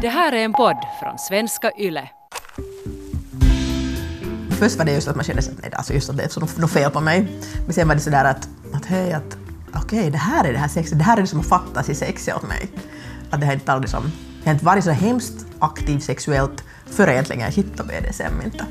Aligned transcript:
Det 0.00 0.08
här 0.08 0.32
är 0.32 0.44
en 0.44 0.52
podd 0.52 0.76
från 1.02 1.18
svenska 1.18 1.72
YLE. 1.78 2.08
Först 4.50 4.78
var 4.78 4.84
det 4.84 4.92
just 4.92 5.08
att 5.08 5.16
man 5.16 5.24
kände 5.24 5.42
att 5.42 5.74
alltså 5.74 5.92
just 5.92 6.10
att 6.10 6.16
det 6.16 6.36
är 6.36 6.60
något 6.60 6.70
fel 6.70 6.90
på 6.90 7.00
mig. 7.00 7.28
Men 7.64 7.74
sen 7.74 7.88
var 7.88 7.94
det 7.94 8.00
sådär 8.00 8.24
att, 8.24 8.48
att 8.72 8.86
hej, 8.86 9.12
att 9.12 9.36
okej, 9.74 9.98
okay, 9.98 10.10
det 10.10 10.18
här 10.18 10.44
är 10.44 10.52
det 10.52 10.58
här 10.58 10.68
sexet, 10.68 10.98
det 10.98 11.04
här 11.04 11.16
är 11.16 11.20
liksom 11.20 11.38
det 11.38 11.44
som 11.44 11.58
fattas 11.58 11.88
i 11.88 11.94
sexet 11.94 12.36
åt 12.36 12.48
mig. 12.48 12.68
Att 13.30 13.40
det 13.40 13.46
har 13.46 13.52
inte, 13.52 13.78
liksom, 13.78 14.12
jag 14.38 14.46
har 14.46 14.52
inte 14.52 14.64
varit 14.64 14.84
så 14.84 14.90
hemskt 14.90 15.46
aktiv 15.58 15.98
sexuellt 15.98 16.64
förrän 16.86 17.12
egentligen 17.12 17.42
jag 17.42 17.50
hittade 17.50 17.88
BDSM 17.88 18.42
inte. 18.44 18.64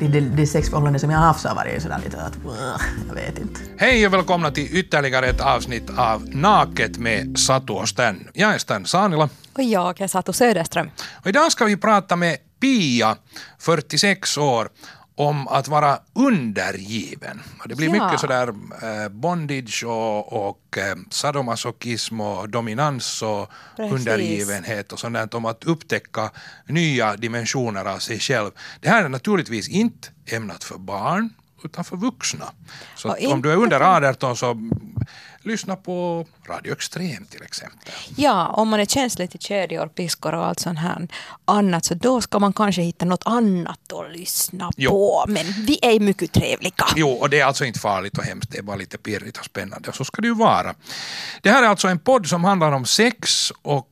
Det, 0.00 0.08
det, 0.08 0.20
det 0.20 0.46
sexförhållande 0.46 0.98
som 0.98 1.10
jag 1.10 1.18
har 1.18 1.26
haft 1.26 1.40
så 1.40 1.48
har 1.48 1.54
varit 1.54 1.82
sådär 1.82 2.00
lite 2.04 2.22
att 2.22 2.38
jag 3.08 3.14
vet 3.14 3.38
inte. 3.38 3.60
Hej 3.76 4.06
och 4.06 4.14
välkomna 4.14 4.50
till 4.50 4.76
ytterligare 4.76 5.26
ett 5.26 5.40
avsnitt 5.40 5.90
av 5.96 6.28
Naket 6.28 6.98
med 6.98 7.38
Satu 7.38 7.72
och 7.72 7.88
Stan. 7.88 8.28
Jag 8.32 8.54
är 8.54 8.58
Stan 8.58 8.86
Sanila. 8.86 9.28
Och 9.52 9.62
jag 9.62 10.00
är 10.00 10.06
Satu 10.06 10.32
Söderström. 10.32 10.90
Och 11.22 11.26
idag 11.26 11.52
ska 11.52 11.64
vi 11.64 11.76
prata 11.76 12.16
med 12.16 12.36
Pia, 12.60 13.16
46 13.58 14.38
år, 14.38 14.68
om 15.20 15.48
att 15.48 15.68
vara 15.68 15.98
undergiven. 16.12 17.40
Det 17.66 17.74
blir 17.74 17.94
ja. 17.94 18.04
mycket 18.04 18.20
sådär 18.20 18.48
eh, 18.82 19.08
bondage 19.08 19.84
och, 19.86 20.48
och 20.48 20.78
eh, 20.78 20.96
sadomasochism 21.10 22.20
och 22.20 22.48
dominans 22.48 23.22
och 23.22 23.50
Precis. 23.76 23.92
undergivenhet 23.92 24.92
och 24.92 24.98
sånt 24.98 25.34
om 25.34 25.44
att 25.44 25.64
upptäcka 25.64 26.30
nya 26.66 27.16
dimensioner 27.16 27.84
av 27.84 27.98
sig 27.98 28.18
själv. 28.18 28.50
Det 28.80 28.88
här 28.88 29.04
är 29.04 29.08
naturligtvis 29.08 29.68
inte 29.68 30.08
ämnat 30.26 30.64
för 30.64 30.78
barn 30.78 31.30
utan 31.64 31.84
för 31.84 31.96
vuxna. 31.96 32.52
Så 32.96 33.14
om 33.32 33.42
du 33.42 33.52
är 33.52 33.56
under 33.56 33.80
18 33.80 34.36
så 34.36 34.56
lyssna 35.42 35.76
på 35.76 36.26
Radio 36.48 36.72
Extrem 36.72 37.26
till 37.26 37.42
exempel. 37.42 37.92
Ja, 38.16 38.46
om 38.46 38.68
man 38.68 38.80
är 38.80 38.84
känslig 38.84 39.30
till 39.30 39.40
kedjor, 39.40 39.86
piskor 39.86 40.34
och 40.34 40.46
allt 40.46 40.60
sånt 40.60 40.78
här 40.78 41.08
annat 41.44 41.84
så 41.84 41.94
då 41.94 42.20
ska 42.20 42.38
man 42.38 42.52
kanske 42.52 42.82
hitta 42.82 43.04
något 43.04 43.22
annat 43.24 43.92
att 43.92 44.12
lyssna 44.12 44.70
jo. 44.76 44.90
på. 44.90 45.24
Men 45.28 45.46
vi 45.46 45.78
är 45.82 46.00
mycket 46.00 46.32
trevliga. 46.32 46.86
Jo, 46.96 47.10
och 47.10 47.30
det 47.30 47.40
är 47.40 47.44
alltså 47.44 47.64
inte 47.64 47.80
farligt 47.80 48.18
och 48.18 48.24
hemskt, 48.24 48.50
det 48.50 48.58
är 48.58 48.62
bara 48.62 48.76
lite 48.76 48.98
pirrigt 48.98 49.38
och 49.38 49.44
spännande 49.44 49.88
och 49.88 49.94
så 49.94 50.04
ska 50.04 50.22
det 50.22 50.28
ju 50.28 50.34
vara. 50.34 50.74
Det 51.42 51.50
här 51.50 51.62
är 51.62 51.66
alltså 51.66 51.88
en 51.88 51.98
podd 51.98 52.26
som 52.26 52.44
handlar 52.44 52.72
om 52.72 52.84
sex 52.86 53.52
och 53.62 53.86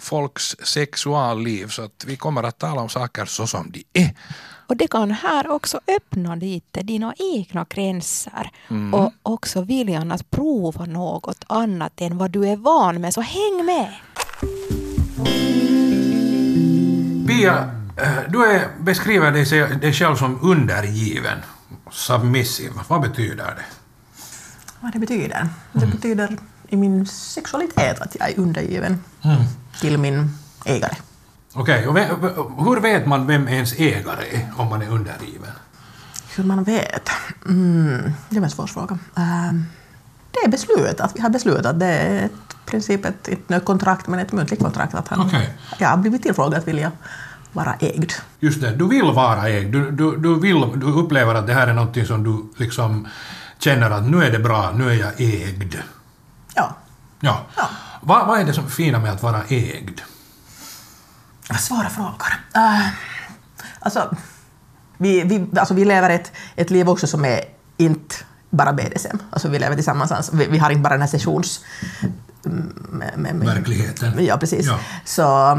folks 0.00 0.56
sexualliv 0.62 1.68
så 1.68 1.82
att 1.82 2.04
vi 2.06 2.16
kommer 2.16 2.42
att 2.42 2.58
tala 2.58 2.80
om 2.80 2.88
saker 2.88 3.24
så 3.24 3.46
som 3.46 3.70
de 3.70 3.84
är. 3.92 4.14
Och 4.72 4.78
det 4.78 4.88
kan 4.88 5.10
här 5.10 5.50
också 5.50 5.80
öppna 5.96 6.34
lite 6.34 6.82
dina 6.82 7.14
egna 7.18 7.66
gränser 7.68 8.50
mm. 8.68 8.94
och 8.94 9.12
också 9.22 9.62
viljan 9.62 10.12
att 10.12 10.30
prova 10.30 10.84
något 10.86 11.44
annat 11.46 12.00
än 12.00 12.18
vad 12.18 12.30
du 12.30 12.48
är 12.48 12.56
van 12.56 13.00
med. 13.00 13.14
Så 13.14 13.20
häng 13.20 13.66
med! 13.66 13.92
Pia, 17.28 17.70
eh, 17.96 18.18
du 18.28 18.44
är, 18.44 18.68
beskriver 18.80 19.32
dig, 19.32 19.78
dig 19.78 19.92
själv 19.92 20.16
som 20.16 20.38
undergiven, 20.42 21.38
submissive. 21.90 22.74
Vad 22.88 23.00
betyder 23.00 23.44
det? 23.44 23.64
Vad 24.80 24.92
det 24.92 24.98
betyder? 24.98 25.40
Mm. 25.40 25.50
Det 25.72 25.86
betyder 25.86 26.36
i 26.68 26.76
min 26.76 27.06
sexualitet 27.06 28.00
att 28.00 28.16
jag 28.20 28.30
är 28.30 28.38
undergiven 28.38 29.04
mm. 29.22 29.42
till 29.80 29.98
min 29.98 30.30
ägare. 30.64 30.96
Okej, 31.54 31.88
okay. 31.88 32.06
hur 32.58 32.80
vet 32.80 33.06
man 33.06 33.26
vem 33.26 33.48
ens 33.48 33.72
ägare 33.72 34.36
är 34.36 34.52
om 34.56 34.68
man 34.68 34.82
är 34.82 34.88
undergiven? 34.88 35.50
Hur 36.36 36.44
man 36.44 36.64
vet? 36.64 37.08
Mm, 37.46 38.12
det 38.28 38.40
var 38.40 38.44
en 38.44 38.50
svår 38.50 38.66
fråga. 38.66 38.94
Uh, 38.94 39.60
det 40.30 40.38
är 40.44 40.48
beslutat. 40.48 41.12
Vi 41.14 41.20
har 41.20 41.30
beslutat. 41.30 41.80
Det 41.80 41.86
är 41.86 42.24
ett 42.24 42.66
princip 42.66 43.04
ett, 43.04 43.28
ett 43.28 43.64
kontrakt, 43.64 44.06
men 44.06 44.20
ett 44.20 44.32
muntligt 44.32 44.62
kontrakt. 44.62 44.94
Att 44.94 45.08
han, 45.08 45.20
okay. 45.26 45.46
Jag 45.78 45.88
har 45.88 45.96
blivit 45.96 46.22
tillfrågad 46.22 46.58
att 46.58 46.68
vilja 46.68 46.92
vara 47.52 47.74
ägd. 47.80 48.12
Just 48.40 48.60
det, 48.60 48.70
du 48.70 48.88
vill 48.88 49.04
vara 49.04 49.48
ägd. 49.48 49.72
Du, 49.72 49.90
du, 49.90 50.16
du, 50.16 50.40
vill, 50.40 50.66
du 50.74 50.86
upplever 50.86 51.34
att 51.34 51.46
det 51.46 51.54
här 51.54 51.66
är 51.66 51.74
någonting 51.74 52.06
som 52.06 52.24
du 52.24 52.64
liksom 52.64 53.08
känner 53.58 53.90
att 53.90 54.04
nu 54.04 54.24
är 54.24 54.30
det 54.30 54.38
bra, 54.38 54.72
nu 54.74 54.90
är 54.90 54.94
jag 54.94 55.20
ägd. 55.20 55.74
Ja. 56.54 56.76
ja. 57.20 57.40
ja. 57.56 57.68
Vad, 58.00 58.26
vad 58.26 58.40
är 58.40 58.44
det 58.44 58.52
som 58.52 58.64
är 58.64 58.68
fina 58.68 58.98
med 58.98 59.12
att 59.12 59.22
vara 59.22 59.42
ägd? 59.48 60.00
Svåra 61.58 61.88
frågor. 61.88 62.34
Uh, 62.56 62.88
alltså, 63.80 64.16
vi, 64.98 65.22
vi, 65.22 65.58
alltså, 65.58 65.74
vi 65.74 65.84
lever 65.84 66.10
ett, 66.10 66.32
ett 66.56 66.70
liv 66.70 66.88
också 66.88 67.06
som 67.06 67.24
är 67.24 67.40
inte 67.76 68.14
bara 68.50 68.72
BDSM. 68.72 69.16
Alltså, 69.30 69.48
vi 69.48 69.58
lever 69.58 69.74
tillsammans. 69.74 70.30
Vi, 70.32 70.46
vi 70.46 70.58
har 70.58 70.70
inte 70.70 70.82
bara 70.82 70.94
den 70.94 71.00
här 71.00 71.08
sessions... 71.08 71.64
Med, 72.44 73.12
med, 73.16 73.34
med, 73.34 73.46
Verkligheten. 73.46 74.24
Ja, 74.24 74.36
precis. 74.36 74.66
Ja. 74.66 74.78
Så, 75.04 75.58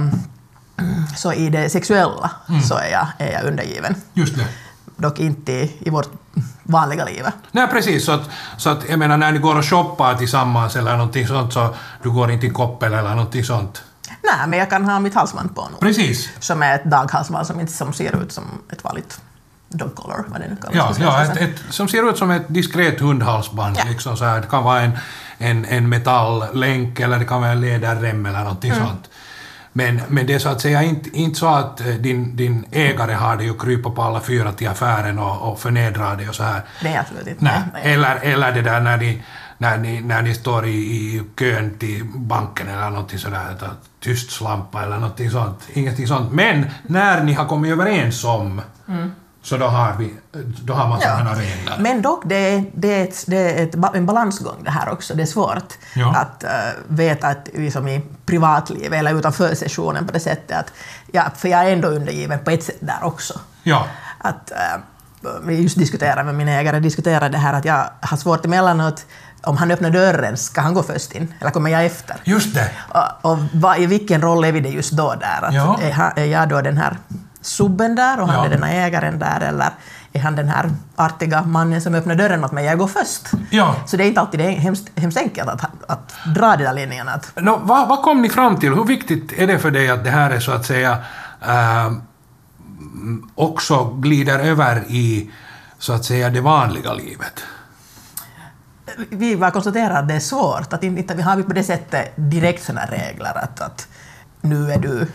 så 1.18 1.34
i 1.34 1.50
det 1.50 1.70
sexuella 1.70 2.32
mm. 2.50 2.62
så 2.62 2.76
är 2.76 2.92
jag, 2.92 3.08
är 3.18 3.32
jag 3.32 3.44
undergiven. 3.44 3.96
Just 4.14 4.38
det. 4.38 4.48
Dock 4.96 5.20
inte 5.20 5.52
i 5.80 5.90
vårt 5.90 6.10
vanliga 6.64 7.06
liv. 7.06 7.24
Nej, 7.52 7.68
precis. 7.68 8.06
Så 8.06 8.12
att, 8.12 8.30
så 8.58 8.70
att, 8.70 8.90
jag 8.90 9.00
menar, 9.00 9.18
när 9.18 9.32
ni 9.32 9.40
går 9.40 9.58
och 9.58 9.66
shoppar 9.66 10.16
tillsammans 10.16 10.76
eller 10.76 10.98
någonting 10.98 11.28
sånt, 11.28 11.54
så 11.54 11.76
du 12.04 12.12
går 12.12 12.32
inte 12.32 12.48
i 12.48 12.50
koppel 12.50 12.94
eller 12.94 13.10
någonting 13.10 13.44
sånt? 13.44 13.84
Nej, 14.24 14.48
men 14.48 14.60
jag 14.60 14.70
kan 14.70 14.86
ha 14.86 15.00
mitt 15.00 15.14
halsband 15.14 15.56
på 15.56 15.70
nu. 15.72 15.78
Precis. 15.80 16.30
Som 16.40 16.64
är 16.64 16.76
ett 16.76 16.84
daghalsband 16.84 17.48
som, 17.48 17.60
inte, 17.60 17.74
som 17.74 17.94
ser 17.94 18.24
ut 18.24 18.32
som 18.32 18.44
ett 18.72 18.84
vanligt 18.84 19.22
dog 19.70 19.96
collar, 19.96 20.24
vad 20.28 20.42
det 20.42 20.48
nu 20.48 20.56
kallas. 20.56 21.00
Ja, 21.00 21.06
ja 21.06 21.24
ett, 21.24 21.38
ett, 21.38 21.64
som 21.70 21.88
ser 21.88 22.10
ut 22.10 22.18
som 22.18 22.32
ett 22.32 22.46
diskret 22.48 23.00
hundhalsband. 23.00 23.76
Ja. 23.80 23.84
Liksom 23.90 24.18
så 24.18 24.26
här. 24.26 24.42
Det 24.42 24.48
kan 24.48 24.64
vara 24.64 24.82
en, 24.82 24.92
en, 25.38 25.66
en 25.66 25.90
metalllänk 25.90 27.00
eller 27.00 27.20
det 27.20 27.26
kan 27.26 27.42
vara 27.42 27.52
en 27.52 27.62
läderrem 27.62 28.26
eller 28.26 28.40
någonting 28.40 28.72
mm. 28.72 28.86
sånt. 28.86 29.10
Men, 29.76 30.02
men 30.08 30.28
det 30.28 30.34
är 30.34 30.40
så 30.40 30.50
att 30.50 30.62
säga 30.62 30.84
inte, 30.84 31.10
inte 31.18 31.40
så 31.40 31.48
att 31.48 31.82
eh, 31.82 31.88
din, 31.88 32.36
din 32.36 32.66
ägare 32.72 33.14
har 33.14 33.38
dig 33.38 33.52
och 33.52 33.62
krypa 33.62 33.90
på 33.90 34.02
alla 34.02 34.22
fyra 34.22 34.52
till 34.52 34.68
affären 34.68 35.20
och, 35.20 35.52
och 35.52 35.60
förnedra 35.60 36.16
dig 36.16 36.30
och 36.30 36.36
så 36.36 36.44
här. 36.44 36.62
Nej, 36.84 36.98
absolut 36.98 37.28
inte. 37.28 37.44
Nej. 37.44 37.94
Eller, 37.94 38.16
eller 38.16 38.52
det 38.52 38.62
där 38.62 38.80
när 38.80 38.98
ni 38.98 39.24
när 39.64 39.78
ni, 39.78 40.02
när 40.02 40.22
ni 40.22 40.34
står 40.34 40.66
i, 40.66 40.76
i 40.76 41.24
kön 41.40 41.78
till 41.80 42.06
banken 42.16 42.68
eller 42.68 42.90
någonting 42.90 43.20
sådär, 43.20 43.56
tyst 44.00 44.32
slampa 44.32 44.84
eller 44.84 44.98
någonting 44.98 45.32
sånt. 45.32 45.60
Ingenting 45.74 46.08
sånt. 46.08 46.32
Men 46.32 46.66
när 46.84 47.24
ni 47.24 47.34
har 47.34 47.46
kommit 47.46 47.72
överens 47.72 48.24
om 48.24 48.62
mm. 48.88 49.12
så 49.42 49.58
då 49.58 49.66
har, 49.66 49.96
vi, 50.00 50.14
då 50.64 50.74
har 50.74 50.88
man 50.88 51.00
ja. 51.02 51.18
sådana 51.18 51.34
regler. 51.34 51.78
Men 51.80 52.02
dock, 52.02 52.24
det 52.26 52.36
är, 52.36 52.66
det 52.74 52.88
är, 52.88 53.04
ett, 53.04 53.24
det 53.28 53.38
är 53.38 53.64
ett, 53.64 53.96
en 53.96 54.06
balansgång 54.06 54.64
det 54.64 54.72
här 54.72 54.90
också. 54.90 55.16
Det 55.16 55.22
är 55.22 55.26
svårt 55.26 55.74
ja. 55.96 56.16
att 56.16 56.44
uh, 56.44 56.50
veta 56.88 57.28
att 57.28 57.50
liksom 57.54 57.88
i 57.88 58.02
privatlivet 58.26 59.00
eller 59.00 59.20
utanför 59.20 59.56
sessionen 59.56 60.08
på 60.08 60.14
det 60.14 60.20
sättet 60.20 60.58
att, 60.58 60.74
ja, 61.12 61.24
för 61.36 61.48
jag 61.50 61.68
är 61.68 61.74
ändå 61.74 61.88
undergiven 61.88 62.40
på 62.40 62.52
ett 62.52 62.64
sätt 62.64 62.78
där 62.80 63.00
också. 63.04 63.40
Ja. 63.64 63.88
Att, 64.18 64.52
uh, 64.52 64.84
vi 65.44 65.62
just 65.62 65.78
diskuterade 65.78 66.24
med 66.24 66.36
min 66.36 66.48
ägare, 66.48 66.80
diskuterade 66.80 67.30
det 67.30 67.38
här 67.38 67.54
att 67.54 67.66
jag 67.66 67.90
har 68.02 68.18
svårt 68.18 68.46
emellanåt 68.46 69.06
om 69.44 69.58
han 69.58 69.72
öppnar 69.72 69.90
dörren, 69.90 70.38
ska 70.38 70.62
han 70.62 70.74
gå 70.74 70.84
först 70.84 71.12
in 71.12 71.34
eller 71.40 71.52
kommer 71.52 71.70
jag 71.70 71.86
efter? 71.86 72.16
Just 72.24 72.56
det. 72.56 72.72
Och, 72.90 73.32
och 73.32 73.38
vad, 73.54 73.80
i 73.80 73.86
vilken 73.86 74.22
roll 74.22 74.44
är 74.44 74.52
vi 74.52 74.60
det 74.60 74.70
just 74.70 74.92
då 74.92 75.16
där? 75.20 75.48
Att 75.48 75.54
ja. 75.54 75.80
är, 75.82 76.20
är, 76.20 76.26
jag 76.26 76.50
då 76.50 76.62
den 76.62 76.78
här 76.78 76.98
subben 77.42 77.96
där 77.96 78.20
och 78.20 78.28
han 78.28 78.36
ja. 78.36 78.46
är 78.46 78.50
den 78.50 78.64
här 78.64 78.88
ägaren 78.88 79.20
där 79.20 79.42
eller 79.42 79.70
är 80.14 80.20
han 80.20 80.36
den 80.36 80.50
här 80.50 80.70
artiga 80.96 81.42
mannen 81.42 81.82
som 81.82 81.96
öppnar 81.96 82.16
dörren 82.16 82.44
åt 82.44 82.52
mig, 82.52 82.66
jag 82.66 82.78
går 82.78 82.88
först. 82.88 83.32
Ja. 83.50 83.76
Så 83.86 83.98
det 83.98 84.04
är 84.04 84.08
inte 84.08 84.22
alltid 84.22 84.40
det 84.40 84.46
är 84.46 84.52
hemskt, 84.52 84.92
hemskt 84.96 85.18
enkelt 85.18 85.50
att, 85.50 85.62
att 85.88 86.14
dra 86.36 86.56
de 86.56 86.64
där 86.64 86.74
linjerna. 86.74 87.12
Att... 87.12 87.32
No, 87.36 87.60
vad, 87.64 87.88
vad 87.88 88.02
kom 88.02 88.22
ni 88.22 88.30
fram 88.30 88.60
till? 88.60 88.74
Hur 88.74 88.84
viktigt 88.84 89.34
är 89.34 89.48
det 89.48 89.60
för 89.60 89.72
dig 89.72 89.90
att 89.90 90.04
det 90.04 90.10
här 90.10 90.32
är 90.32 90.40
så 90.40 90.52
att 90.52 90.66
säga 90.66 90.98
äh, 91.42 91.92
också 93.36 93.84
glider 93.84 94.40
över 94.40 94.84
i 94.88 95.32
så 95.80 95.94
att 95.94 96.06
säga 96.06 96.30
det 96.30 96.42
vanliga 96.42 96.94
livet? 96.94 97.44
Vi 99.10 99.38
bara 99.38 99.52
konstaterar 99.52 100.00
att 100.00 100.08
det 100.08 100.14
är 100.14 100.20
svårt. 100.20 100.74
Att 100.74 100.84
inte, 100.84 101.16
vi 101.16 101.22
har 101.22 101.36
vi 101.36 101.44
på 101.44 101.54
det 101.54 101.64
sättet 101.64 102.14
direkt 102.16 102.64
sådana 102.64 102.86
regler 102.86 103.38
att, 103.38 103.62
att 103.62 103.88
nu 104.42 104.72
är 104.72 104.78
du 104.78 105.08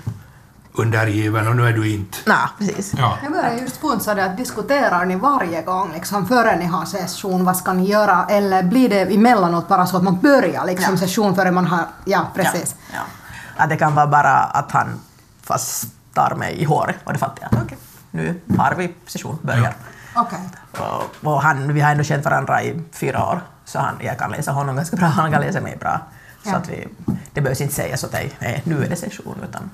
undergiven 0.72 1.48
och 1.48 1.56
nu 1.56 1.68
är 1.68 1.72
du 1.72 1.90
inte. 1.90 2.18
Nej, 2.26 2.36
precis. 2.58 2.94
Ja. 2.98 3.18
Jag 3.22 3.32
börjar 3.32 3.52
just 3.52 3.76
funsa 3.76 4.14
det 4.14 4.24
att 4.24 4.36
diskuterar 4.36 5.04
ni 5.04 5.16
varje 5.16 5.62
gång 5.62 5.92
liksom, 5.92 6.26
före 6.28 6.56
ni 6.56 6.64
har 6.64 6.84
session, 6.84 7.44
vad 7.44 7.56
ska 7.56 7.72
ni 7.72 7.84
göra? 7.84 8.26
Eller 8.30 8.62
blir 8.62 8.88
det 8.88 9.00
emellanåt 9.00 9.68
bara 9.68 9.86
så 9.86 9.96
att 9.96 10.02
man 10.02 10.20
börjar 10.20 10.66
liksom, 10.66 10.94
ja. 10.94 10.98
session 11.00 11.34
före 11.34 11.50
man 11.50 11.66
har... 11.66 11.84
Ja, 12.04 12.26
precis. 12.34 12.76
Ja. 12.92 12.98
Ja. 12.98 13.64
Att 13.64 13.70
det 13.70 13.76
kan 13.76 13.94
vara 13.94 14.06
bara 14.06 14.36
att 14.38 14.72
han 14.72 15.00
fastar 15.42 16.34
mig 16.34 16.54
i 16.54 16.64
håret 16.64 16.96
och 17.04 17.12
det 17.12 17.18
fattar 17.18 17.48
jag. 17.50 17.62
Okay. 17.62 17.78
nu 18.10 18.40
har 18.58 18.74
vi 18.74 18.94
session, 19.06 19.38
börjar. 19.42 19.74
Ja. 20.14 20.22
Okay. 20.22 20.38
Och, 20.72 21.32
och 21.32 21.42
han, 21.42 21.74
vi 21.74 21.80
har 21.80 21.90
ändå 21.90 22.04
känt 22.04 22.24
varandra 22.24 22.62
i 22.62 22.82
fyra 22.92 23.26
år. 23.26 23.40
Så 23.68 23.78
han, 23.78 23.94
jag 24.00 24.18
kan 24.18 24.30
läsa 24.30 24.52
honom 24.52 24.76
ganska 24.76 24.96
bra, 24.96 25.06
han 25.06 25.32
kan 25.32 25.40
läsa 25.40 25.60
mig 25.60 25.76
bra. 25.80 26.00
Så 26.44 26.56
att 26.56 26.68
vi, 26.68 26.88
det 27.32 27.40
behövs 27.40 27.60
inte 27.60 27.74
sägas 27.74 28.04
att 28.04 28.12
nej, 28.12 28.62
nu 28.64 28.84
är 28.84 28.88
det 28.88 28.96
session, 28.96 29.36
utan 29.48 29.70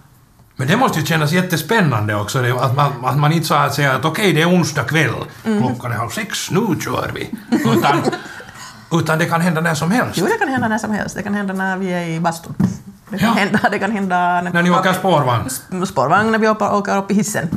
men 0.57 0.69
det 0.69 0.77
måste 0.77 1.01
ju 1.01 1.07
kännas 1.07 1.33
jättespännande 1.33 2.15
också, 2.15 2.43
det, 2.43 2.53
att, 2.53 2.77
man, 2.77 3.05
att 3.05 3.19
man 3.19 3.33
inte 3.33 3.47
så 3.47 3.55
att 3.55 3.75
säga 3.75 3.93
att 3.93 4.05
okej, 4.05 4.23
okay, 4.23 4.33
det 4.33 4.43
är 4.43 4.49
onsdag 4.49 4.85
kväll, 4.85 5.15
mm. 5.45 5.63
klockan 5.63 5.93
är 5.93 5.97
halv 5.97 6.11
sex, 6.11 6.51
nu 6.51 6.61
kör 6.81 7.11
vi. 7.15 7.31
Utan, 7.51 8.03
utan 8.93 9.19
det 9.19 9.25
kan 9.25 9.41
hända 9.41 9.61
när 9.61 9.75
som 9.75 9.91
helst. 9.91 10.19
Jo, 10.19 10.27
det 10.27 10.39
kan 10.39 10.49
hända 10.49 10.69
när 10.69 10.79
som 10.79 10.91
helst. 10.91 11.17
Det 11.17 11.23
kan 11.23 11.35
hända 11.35 11.55
när 11.55 11.77
vi 11.77 11.93
är 11.93 12.07
i 12.07 12.21
bastun. 12.21 12.55
Det 13.09 13.19
kan 13.19 13.29
Ja. 13.29 13.35
hända, 13.35 13.69
det 13.71 13.79
kan 13.79 13.93
hända 13.93 14.41
När 14.41 14.63
ni 14.63 14.71
åker 14.71 14.93
spårvagn? 14.93 15.51
spårvagn 15.87 16.33
när 16.33 16.39
vi 16.39 16.49
åker 16.49 16.97
upp 16.97 17.11
i 17.11 17.15
hissen. 17.15 17.49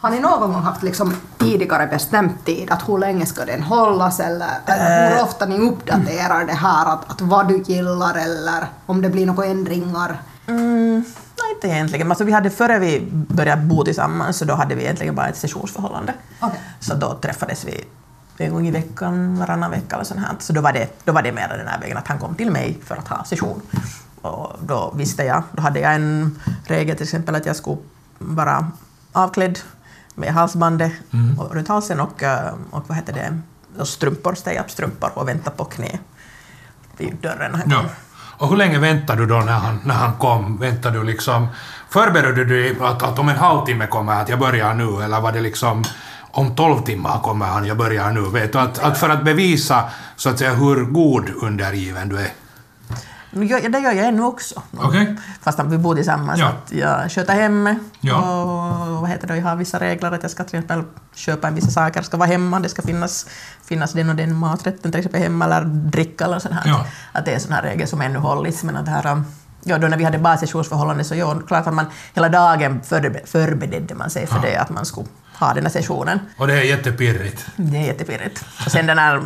Har 0.00 0.10
ni 0.10 0.20
någon 0.20 0.52
gång 0.52 0.62
haft 0.62 0.82
liksom 0.82 1.16
tidigare 1.38 1.86
bestämt 1.86 2.44
tid, 2.46 2.70
att 2.70 2.88
hur 2.88 2.98
länge 2.98 3.26
ska 3.26 3.44
den 3.44 3.62
hållas 3.62 4.20
eller, 4.20 4.48
eller 4.66 5.16
hur 5.16 5.22
ofta 5.22 5.46
ni 5.46 5.58
uppdaterar 5.58 6.44
det 6.44 6.52
här, 6.52 6.86
att, 6.92 7.10
att 7.10 7.20
vad 7.20 7.48
du 7.48 7.62
gillar 7.62 8.14
eller 8.14 8.66
om 8.86 9.02
det 9.02 9.08
blir 9.08 9.26
några 9.26 9.46
ändringar? 9.46 10.22
Mm, 10.46 11.04
nej, 11.38 11.54
inte 11.54 11.68
egentligen. 11.68 12.10
Alltså, 12.10 12.24
vi 12.24 12.32
hade, 12.32 12.50
före 12.50 12.78
vi 12.78 13.08
började 13.12 13.62
bo 13.62 13.84
tillsammans 13.84 14.36
så 14.36 14.44
då 14.44 14.54
hade 14.54 14.74
vi 14.74 14.82
egentligen 14.82 15.14
bara 15.14 15.28
ett 15.28 15.36
sessionsförhållande. 15.36 16.14
Okej. 16.40 16.60
Så 16.80 16.94
då 16.94 17.14
träffades 17.14 17.64
vi 17.64 17.84
en 18.38 18.52
gång 18.52 18.66
i 18.66 18.70
veckan, 18.70 19.38
varannan 19.38 19.70
vecka 19.70 19.96
eller 19.96 20.04
sånt 20.04 20.20
här. 20.20 20.34
Så 20.38 20.52
då 20.52 20.60
var 20.60 20.72
det, 20.72 20.88
då 21.04 21.12
var 21.12 21.22
det 21.22 21.32
mer 21.32 21.48
den 21.48 21.68
här 21.68 21.80
vägen 21.80 21.96
att 21.96 22.08
han 22.08 22.18
kom 22.18 22.34
till 22.34 22.50
mig 22.50 22.78
för 22.84 22.96
att 22.96 23.08
ha 23.08 23.24
session. 23.24 23.62
Och 24.22 24.52
då 24.66 24.92
visste 24.96 25.24
jag, 25.24 25.42
då 25.52 25.62
hade 25.62 25.80
jag 25.80 25.94
en 25.94 26.40
regel 26.66 26.96
till 26.96 27.04
exempel 27.04 27.34
att 27.34 27.46
jag 27.46 27.56
skulle 27.56 27.78
vara 28.18 28.70
avklädd 29.12 29.58
med 30.14 30.32
halsbandet 30.34 30.92
och, 31.38 31.54
runt 31.54 31.68
halsen 31.68 32.00
och, 32.00 32.22
eh, 32.22 32.54
och 32.70 32.84
vad 32.86 32.96
heter 32.96 33.12
det, 33.12 33.40
och 33.80 33.88
strumpor, 33.88 34.34
stay-up-strumpor 34.34 35.10
och 35.14 35.28
vänta 35.28 35.50
på 35.50 35.64
knä 35.64 35.98
vid 36.96 37.16
dörren. 37.22 37.54
han 37.54 37.70
Ja. 37.70 37.84
Och 38.40 38.48
hur 38.48 38.56
länge 38.56 38.78
väntade 38.78 39.20
du 39.20 39.26
då 39.26 39.38
när 39.38 39.52
han, 39.52 39.80
när 39.84 39.94
han 39.94 40.12
kom? 40.12 40.56
Väntade 40.56 40.98
du 40.98 41.04
liksom... 41.04 41.48
Förberedde 41.90 42.44
du 42.44 42.62
dig 42.62 42.76
att, 42.80 43.02
att 43.02 43.18
om 43.18 43.28
en 43.28 43.36
halvtimme 43.36 43.86
kommer 43.86 44.12
att 44.12 44.28
jag 44.28 44.38
börjar 44.38 44.74
nu, 44.74 45.02
eller 45.02 45.20
var 45.20 45.32
det 45.32 45.40
liksom 45.40 45.84
om 46.32 46.54
tolv 46.54 46.82
timmar 46.82 47.20
kommer 47.20 47.46
han, 47.46 47.66
jag 47.66 47.76
börjar 47.76 48.10
nu? 48.12 48.20
Vet 48.20 48.52
du, 48.52 48.58
att, 48.58 48.78
att 48.78 48.98
för 48.98 49.08
att 49.08 49.24
bevisa 49.24 49.84
så 50.16 50.28
att 50.30 50.38
säga 50.38 50.54
hur 50.54 50.84
god 50.84 51.30
undergiven 51.42 52.08
du 52.08 52.18
är. 52.18 52.30
Jag- 53.30 53.72
Det 53.72 53.78
gör 53.78 53.92
jag 53.92 54.06
ännu 54.06 54.22
också. 54.22 54.62
Okej. 54.78 55.16
Fast 55.42 55.58
vi 55.64 55.78
bor 55.78 55.94
tillsammans. 55.94 56.40
Ja. 56.40 56.46
Att 56.48 56.72
jag 56.72 57.10
sköter 57.10 57.34
hemmet 57.34 57.78
Ja. 58.00 58.42
och 58.42 59.00
vad 59.00 59.10
heter 59.10 59.26
det, 59.28 59.36
jag 59.36 59.44
har 59.44 59.56
vissa 59.56 59.78
regler 59.80 60.12
att 60.12 60.22
jag 60.22 60.30
ska 60.30 60.44
till 60.44 60.58
exempel 60.58 60.82
köpa 61.14 61.48
en 61.48 61.54
vissa 61.54 61.70
saker, 61.70 62.02
ska 62.02 62.16
vara 62.16 62.28
hemma, 62.28 62.60
det 62.60 62.68
ska 62.68 62.82
finnas, 62.82 63.26
finnas 63.64 63.92
den 63.92 64.08
och 64.10 64.16
den 64.16 64.36
maträtten 64.36 64.90
till 64.92 64.98
exempel 65.00 65.22
hemma 65.22 65.44
eller 65.44 65.64
dricka 65.64 66.24
eller 66.24 66.38
sånt 66.38 66.54
här. 66.54 66.62
Ja. 66.66 66.86
Att 67.12 67.24
det 67.24 67.30
är 67.30 67.34
en 67.34 67.40
sån 67.40 67.52
här 67.52 67.62
regel 67.62 67.88
som 67.88 68.00
ännu 68.00 68.18
hållits. 68.18 68.62
Men 68.62 68.76
att 68.76 68.84
det 68.84 68.90
här, 68.90 69.06
um, 69.12 69.24
ja, 69.62 69.78
då 69.78 69.88
när 69.88 69.96
vi 69.96 70.04
hade 70.04 70.18
bassessionsförhållande 70.18 71.04
så 71.04 71.14
ja, 71.14 71.38
klart 71.46 71.66
att 71.66 71.74
man 71.74 71.86
hela 72.14 72.28
dagen 72.28 72.80
förbe- 72.88 73.26
förberedde 73.26 73.94
man 73.94 74.10
sig 74.10 74.26
för 74.26 74.36
Ja. 74.36 74.42
det, 74.42 74.56
att 74.56 74.70
man 74.70 74.84
skulle 74.84 75.06
ha 75.40 75.54
den 75.54 75.62
här 75.64 75.70
sessionen. 75.70 76.20
Och 76.36 76.46
det 76.46 76.54
är 76.54 76.62
jättepirrigt. 76.62 77.46
Det 77.56 77.76
är 77.78 77.82
jättepirrigt. 77.82 78.44
Och 78.66 78.72
sen 78.72 78.86
den 78.86 78.98
här 78.98 79.22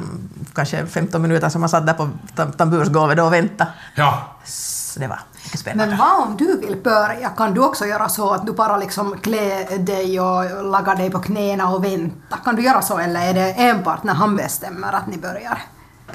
kanske 0.54 0.86
15 0.86 1.22
minuter 1.22 1.48
som 1.48 1.60
man 1.60 1.68
satt 1.70 1.86
där 1.86 1.94
på 1.94 2.08
tam- 2.36 2.52
tambursgolvet 2.56 3.20
och 3.20 3.32
väntade, 3.32 3.70
Ja. 3.94 4.36
så 4.44 5.00
det 5.00 5.06
var 5.06 5.20
mycket 5.44 5.60
spännande. 5.60 5.86
Men 5.86 5.98
vad 5.98 6.22
om 6.28 6.36
du 6.36 6.60
vill 6.60 6.76
börja? 6.84 7.28
Kan 7.28 7.54
du 7.54 7.60
också 7.60 7.86
göra 7.86 8.08
så 8.08 8.30
att 8.34 8.46
du 8.46 8.52
bara 8.52 8.76
liksom 8.76 9.18
klä 9.22 9.64
dig 9.78 10.20
och 10.20 10.64
lagar 10.64 10.96
dig 10.96 11.10
på 11.10 11.18
knäna 11.18 11.68
och 11.70 11.84
vänta? 11.84 12.36
Kan 12.44 12.56
du 12.56 12.62
göra 12.62 12.82
så 12.82 12.98
eller 12.98 13.20
är 13.30 13.34
det 13.34 13.50
enbart 13.52 14.02
när 14.02 14.14
han 14.14 14.36
bestämmer 14.36 14.92
att 14.92 15.06
ni 15.06 15.18
börjar? 15.18 15.58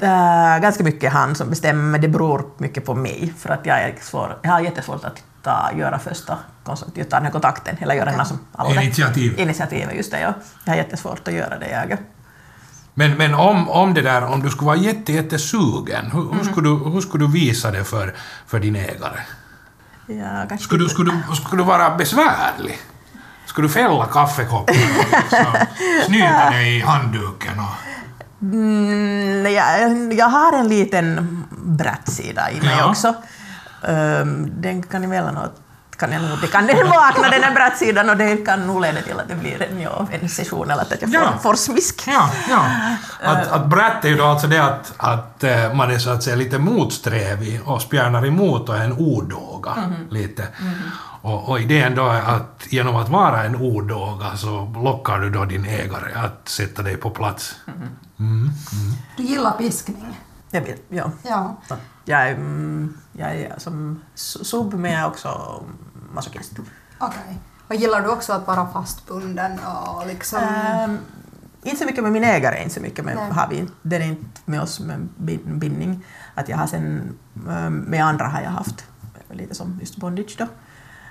Uh, 0.02 0.62
ganska 0.62 0.84
mycket 0.84 1.12
han 1.12 1.34
som 1.34 1.50
bestämmer, 1.50 1.82
men 1.82 2.00
det 2.00 2.08
beror 2.08 2.44
mycket 2.58 2.84
på 2.86 2.94
mig. 2.94 3.34
För 3.38 3.48
att 3.48 3.66
jag, 3.66 3.82
är 3.82 3.94
svår, 4.02 4.38
jag 4.42 4.50
har 4.50 4.60
jättesvårt 4.60 5.04
att 5.04 5.22
ta, 5.42 5.70
göra 5.76 5.98
första 5.98 6.38
konsult- 6.64 7.04
ta 7.10 7.16
den 7.16 7.24
här 7.24 7.32
kontakten, 7.32 7.76
eller 7.80 7.94
göra 7.94 8.12
den 8.12 8.26
som 8.26 8.38
alla. 8.54 8.82
Initiativ. 8.82 9.40
Initiativet, 9.40 9.96
just 9.96 10.10
det. 10.10 10.20
Ja. 10.20 10.34
Jag 10.64 10.72
har 10.72 10.76
jättesvårt 10.76 11.28
att 11.28 11.34
göra 11.34 11.58
det 11.58 11.86
jag. 11.90 11.98
Men, 12.94 13.14
men 13.14 13.34
om, 13.34 13.68
om 13.68 13.94
det 13.94 14.02
där, 14.02 14.24
om 14.24 14.42
du 14.42 14.50
skulle 14.50 14.66
vara 14.66 14.76
jätte, 14.76 15.12
jättesugen, 15.12 16.10
hur, 16.10 16.20
Mm. 16.22 16.36
hur, 16.38 16.44
skulle 16.44 16.68
du, 16.68 16.76
hur 16.90 17.00
skulle 17.00 17.24
du 17.26 17.32
visa 17.32 17.70
det 17.70 17.84
för, 17.84 18.14
för 18.46 18.60
din 18.60 18.76
ägare? 18.76 19.20
Kanske 20.48 20.58
Skulle 20.58 20.84
du, 20.84 20.88
skulle, 20.88 21.12
du, 21.30 21.36
skulle 21.36 21.62
du 21.62 21.66
vara 21.66 21.96
besvärlig? 21.96 22.78
Skulle 23.46 23.68
du 23.68 23.72
fälla 23.72 24.06
kaffekoppen 24.06 24.76
och 24.98 25.18
liksom 25.22 25.54
snyta 26.06 26.50
dig 26.50 26.76
i 26.76 26.80
handduken? 26.80 27.58
Och, 27.58 27.74
Mm, 28.42 29.52
jag, 29.52 30.12
jag 30.14 30.26
har 30.28 30.52
en 30.58 30.68
liten 30.68 31.44
brattsida 31.50 32.50
i 32.50 32.60
mig 32.60 32.74
Ja. 32.78 32.90
också. 32.90 33.14
Um, 33.82 34.50
den 34.60 34.82
kan 34.82 35.04
emellanåt 35.04 35.52
kan 36.00 36.12
jag 36.12 36.22
nog, 36.22 36.40
det 36.40 36.46
kan 36.46 36.66
den 36.66 36.86
vakna 36.88 37.28
den 37.28 37.42
här 37.42 37.54
brattsidan 37.54 38.10
och 38.10 38.16
det 38.16 38.36
kan 38.36 38.66
nog 38.66 38.80
leda 38.80 39.02
till 39.02 39.20
att 39.20 39.28
det 39.28 39.34
blir 39.34 39.62
en, 39.62 39.80
ja, 39.80 40.06
en 40.10 40.28
session 40.28 40.70
eller 40.70 40.82
att 40.82 40.90
jag 40.90 41.00
får, 41.00 41.10
Ja. 41.20 41.38
får 41.42 41.54
smisk. 41.54 42.04
ja, 42.06 42.30
ja. 42.50 42.64
Att, 43.22 43.48
att 43.48 43.66
bratt 43.66 44.04
är 44.04 44.08
ju 44.08 44.16
då 44.16 44.24
alltså 44.24 44.46
det 44.46 44.64
att, 44.64 44.92
att 44.96 45.44
eh, 45.44 45.74
man 45.74 45.90
är 45.90 45.98
så 45.98 46.10
att 46.10 46.22
säga 46.22 46.36
lite 46.36 46.58
motsträvig 46.58 47.60
och 47.64 47.82
spjärnar 47.82 48.26
emot 48.26 48.68
och 48.68 48.76
är 48.76 48.84
en 48.84 48.92
odåga. 48.92 49.74
lite. 50.10 50.46
Och, 51.22 51.48
och 51.48 51.60
idén 51.60 51.94
då 51.94 52.08
är 52.08 52.20
att 52.22 52.66
genom 52.68 52.96
att 52.96 53.08
vara 53.08 53.44
en 53.44 53.56
odåga 53.56 54.36
så 54.36 54.74
lockar 54.84 55.18
du 55.18 55.30
då 55.30 55.44
din 55.44 55.64
ägare 55.66 56.12
att 56.14 56.48
sätta 56.48 56.82
dig 56.82 56.96
på 56.96 57.10
plats. 57.10 57.54
Du 59.16 59.22
gillar 59.22 59.50
piskning? 59.50 60.16
Jag 60.50 60.60
vet, 60.60 60.82
ja. 60.88 61.10
Ja. 61.22 61.56
Jag 62.04 62.20
är, 62.28 62.34
mm, 62.34 62.98
jag 63.12 63.30
är 63.36 63.54
som 63.58 64.02
su- 64.16 64.44
sub, 64.44 64.74
men 64.74 64.92
jag 64.92 65.00
är 65.00 65.06
också 65.06 65.62
masochist. 66.12 66.52
Okej. 66.98 67.38
Och 67.68 67.74
gillar 67.74 68.00
du 68.02 68.08
också 68.08 68.32
att 68.32 68.46
vara 68.46 68.66
fastbunden 68.72 69.58
och 69.58 70.06
liksom... 70.06 70.38
Ehm, 70.38 70.98
inte 71.62 71.78
så 71.78 71.84
mycket 71.84 72.02
med 72.02 72.12
min 72.12 72.24
ägare, 72.24 72.62
inte 72.62 72.74
så 72.74 72.80
mycket 72.80 73.04
med, 73.04 73.16
Nej. 73.16 73.30
har 73.30 73.48
vi, 73.48 73.68
det 73.82 73.96
är 73.96 74.00
inte 74.00 74.40
med 74.44 74.62
oss 74.62 74.80
med 74.80 75.08
bin- 75.16 75.58
bindning. 75.58 76.04
Att 76.34 76.48
jag 76.48 76.56
har 76.56 76.66
sen, 76.66 77.18
ehm, 77.50 77.76
med 77.78 78.04
andra 78.04 78.24
har 78.26 78.40
jag 78.40 78.50
haft 78.50 78.84
lite 79.30 79.54
som 79.54 79.78
just 79.80 79.96
bondage 79.96 80.34
då. 80.38 80.46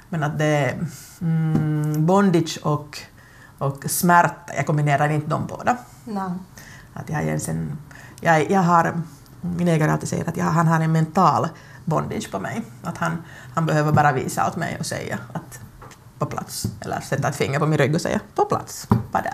Men 0.10 0.24
att 0.24 0.38
det 0.40 0.80
mm, 1.22 2.06
bondage 2.06 2.60
och, 2.64 3.00
och 3.58 3.84
smärta, 3.90 4.54
jag 4.56 4.66
kombinerar 4.66 5.10
inte 5.10 5.28
de 5.30 5.48
båda. 5.48 5.78
Nej. 6.06 6.32
Att 6.94 7.10
jag, 7.10 7.24
egentligen, 7.24 7.78
jag, 8.22 8.52
jag 8.52 8.62
har, 8.62 9.02
min 9.42 9.68
ägare 9.68 9.92
alltid 9.92 10.10
säger 10.10 10.30
att 10.30 10.38
jag, 10.38 10.46
han 10.46 10.68
har 10.68 10.80
en 10.80 10.92
mental 10.92 11.48
bondage 11.86 12.32
på 12.32 12.40
mig. 12.40 12.62
Att 12.84 12.98
han, 12.98 13.24
han 13.56 13.66
behöver 13.66 13.92
bara 13.92 14.12
visa 14.12 14.48
åt 14.48 14.56
mig 14.56 14.78
och 14.80 14.86
säga 14.86 15.18
att 15.34 15.60
på 16.20 16.26
plats. 16.26 16.66
Eller 16.82 17.00
sätta 17.00 17.28
ett 17.28 17.36
finger 17.36 17.60
på 17.60 17.66
min 17.66 17.78
rygg 17.78 17.96
och 17.96 18.02
säga 18.02 18.20
på 18.36 18.46
plats, 18.46 18.88
var 19.12 19.22
där. 19.22 19.34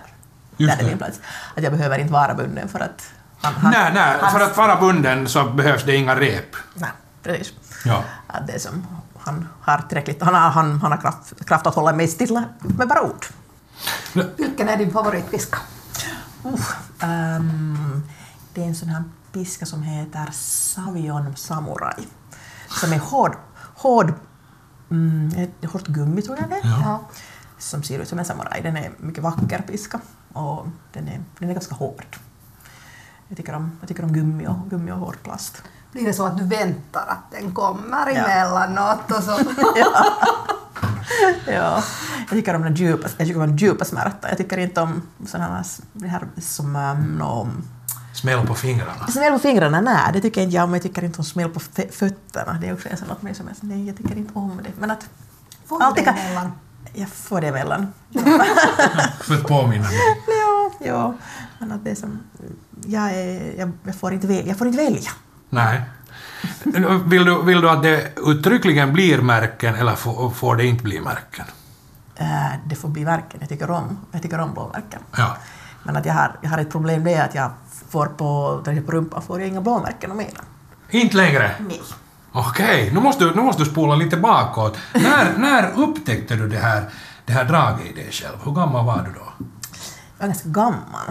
Just 0.56 0.72
där 0.72 0.78
är 0.78 0.84
det. 0.84 0.90
min 0.90 0.98
plats. 0.98 1.20
Att 1.56 1.62
jag 1.62 1.72
behöver 1.72 1.98
inte 1.98 2.12
vara 2.12 2.34
bunden 2.34 2.68
för 2.68 2.80
att 2.80 3.12
han... 3.40 3.54
han 3.54 3.72
nej, 3.72 3.92
nej, 3.94 4.30
för 4.32 4.40
att 4.40 4.56
vara 4.56 4.80
bunden 4.80 5.28
så 5.28 5.44
behövs 5.44 5.84
det 5.84 5.96
inga 5.96 6.20
rep. 6.20 6.56
Nej, 6.74 6.90
precis. 7.22 7.52
Ja. 7.84 8.04
Att 8.26 8.46
det 8.46 8.52
är 8.52 8.58
som, 8.58 8.86
han 9.18 9.48
har 9.60 9.78
tillräckligt, 9.88 10.22
han 10.22 10.34
har, 10.34 10.50
han, 10.50 10.80
han 10.80 10.92
har 10.92 10.98
kraft, 10.98 11.46
kraft 11.46 11.66
att 11.66 11.74
hålla 11.74 11.92
mig 11.92 12.08
stilla 12.08 12.44
med 12.58 12.88
bara 12.88 13.02
ord. 13.02 13.26
Vilken 14.36 14.68
är 14.68 14.76
din 14.76 14.92
favoritpiska? 14.92 15.58
Uh, 16.44 16.60
ehm, 17.00 18.02
det 18.54 18.62
är 18.62 18.66
en 18.66 18.74
sån 18.74 18.88
här 18.88 19.04
piska 19.36 19.66
som 19.66 19.82
heter 19.82 20.28
Savion 20.32 21.36
Samurai. 21.36 22.06
Som 22.68 22.92
är 22.92 22.98
hård, 22.98 23.36
hård, 23.76 24.14
mm, 24.90 25.50
hårt 25.72 25.86
gummi 25.86 26.22
tror 26.22 26.38
jag 26.40 26.48
det 26.48 26.56
är. 26.56 26.80
Ja. 26.84 27.00
Som 27.58 27.82
ser 27.82 27.98
ut 27.98 28.08
som 28.08 28.18
en 28.18 28.24
samuraj. 28.24 28.62
Den 28.62 28.76
är 28.76 28.92
mycket 28.98 29.22
vacker 29.22 29.62
piska 29.66 30.00
och 30.32 30.66
den 30.92 31.08
är, 31.08 31.20
den 31.38 31.50
är 31.50 31.54
ganska 31.54 31.74
hård. 31.74 32.16
Jag 33.28 33.36
tycker 33.36 33.54
om, 33.54 33.76
jag 33.80 33.88
tycker 33.88 34.04
om 34.04 34.12
gummi 34.12 34.46
och, 34.46 34.70
gummi 34.70 34.92
och 34.92 34.98
hård 34.98 35.16
plast. 35.22 35.62
Blir 35.92 36.06
det 36.06 36.12
så 36.12 36.26
att 36.26 36.38
du 36.38 36.44
väntar 36.44 37.06
att 37.08 37.30
den 37.40 37.54
kommer 37.54 38.10
Ja. 38.10 38.24
emellanåt 38.24 39.10
och 39.10 39.22
så... 39.22 39.38
Ja, 41.46 41.82
jag 42.18 42.28
tycker 42.28 42.54
om 42.54 42.62
den 42.62 42.74
djupa, 42.74 43.08
jag 43.18 43.26
tycker 43.26 43.40
om 43.40 43.46
den 43.48 43.56
djupa 43.56 43.84
smärtan. 43.84 44.28
Jag 44.28 44.38
tycker 44.38 44.58
inte 44.58 44.80
om 44.80 45.02
sådana 45.26 45.54
här, 45.54 45.64
det 45.92 46.08
här 46.08 46.28
som 46.38 46.76
um, 46.76 47.62
Smäll 48.16 48.46
på 48.46 48.54
fingrarna. 48.54 49.06
Smäll 49.06 49.32
på 49.32 49.38
fingrarna, 49.38 49.80
nej, 49.80 50.10
det 50.12 50.20
tycker 50.20 50.40
inte 50.40 50.54
jag 50.56 50.64
om. 50.64 50.72
Jag 50.74 50.82
tycker 50.82 51.04
inte 51.04 51.18
om 51.18 51.24
smäll 51.24 51.48
på 51.50 51.60
fö- 51.60 51.90
fötterna. 51.92 52.58
Det 52.60 52.68
är 52.68 52.72
också 52.74 52.88
en 52.88 52.96
sån 52.96 53.10
åt 53.10 53.22
mig 53.22 53.34
som 53.34 53.48
är 53.48 53.54
så, 53.54 53.66
nej, 53.66 53.86
jag 53.86 53.96
tycker 53.96 54.16
inte 54.16 54.30
om 54.34 54.60
det. 54.64 54.70
Men 54.78 54.90
att... 54.90 55.08
Får 55.66 55.82
alltid 55.82 56.04
det 56.04 56.10
kan- 56.10 56.18
emellan? 56.18 56.52
Jag 56.94 57.08
får 57.08 57.40
det 57.40 57.46
emellan. 57.46 57.92
För 59.20 59.34
att 59.34 59.46
påminna 59.48 59.84
dig. 59.88 59.98
ja, 60.26 60.70
ja. 60.86 61.14
Men 61.58 61.72
att 61.72 61.84
det 61.84 61.90
är 61.90 61.94
som... 61.94 62.20
Jag, 62.86 63.12
är, 63.14 63.58
jag, 63.58 63.72
jag, 63.84 63.94
får 63.94 64.12
inte 64.12 64.26
välja, 64.26 64.46
jag 64.46 64.58
får 64.58 64.66
inte 64.66 64.82
välja. 64.82 65.10
Nej. 65.50 65.82
Vill 67.06 67.24
du, 67.24 67.42
vill 67.42 67.60
du 67.60 67.70
att 67.70 67.82
det 67.82 68.12
uttryckligen 68.26 68.92
blir 68.92 69.20
märken 69.20 69.74
eller 69.74 69.94
får, 69.94 70.30
får 70.30 70.56
det 70.56 70.66
inte 70.66 70.84
bli 70.84 71.00
märken? 71.00 71.44
Äh, 72.16 72.26
det 72.66 72.74
får 72.76 72.88
bli 72.88 73.04
verken. 73.04 73.40
Jag 73.40 73.48
tycker 73.48 73.70
om, 73.70 73.98
jag 74.12 74.22
tycker 74.22 74.38
om 74.40 74.52
blåmärken. 74.52 75.00
Ja. 75.16 75.36
Men 75.82 75.96
att 75.96 76.06
jag 76.06 76.14
har, 76.14 76.36
jag 76.42 76.50
har 76.50 76.58
ett 76.58 76.70
problem 76.70 77.04
det 77.04 77.14
är 77.14 77.24
att 77.24 77.34
jag 77.34 77.50
får 77.96 78.06
på, 78.06 78.60
till 78.64 78.72
exempel 78.72 78.90
på 78.92 78.96
rumpan 78.96 79.22
får 79.22 79.40
jag 79.40 79.48
inga 79.48 79.60
blåmärken 79.60 80.10
och 80.10 80.16
mera. 80.16 80.40
Inte 80.90 81.16
längre? 81.16 81.50
Nej. 81.68 81.80
Okej, 82.32 82.90
nu, 82.94 83.00
måste 83.00 83.24
du, 83.24 83.34
nu 83.34 83.42
måste 83.42 83.62
du 83.64 83.70
spola 83.70 83.94
lite 83.94 84.16
bakåt. 84.16 84.78
När, 84.94 85.38
när 85.38 85.70
upptäckte 85.76 86.36
du 86.36 86.48
det 86.48 86.58
här, 86.58 86.84
det 87.26 87.32
här 87.32 87.44
draget 87.44 87.86
i 87.86 87.92
dig 87.92 88.10
själv? 88.12 88.36
Hur 88.44 88.52
gammal 88.52 88.86
var 88.86 89.02
du 89.02 89.12
då? 89.12 89.46
Jag 90.18 90.24
är 90.24 90.26
ganska 90.28 90.48
gammal. 90.48 91.08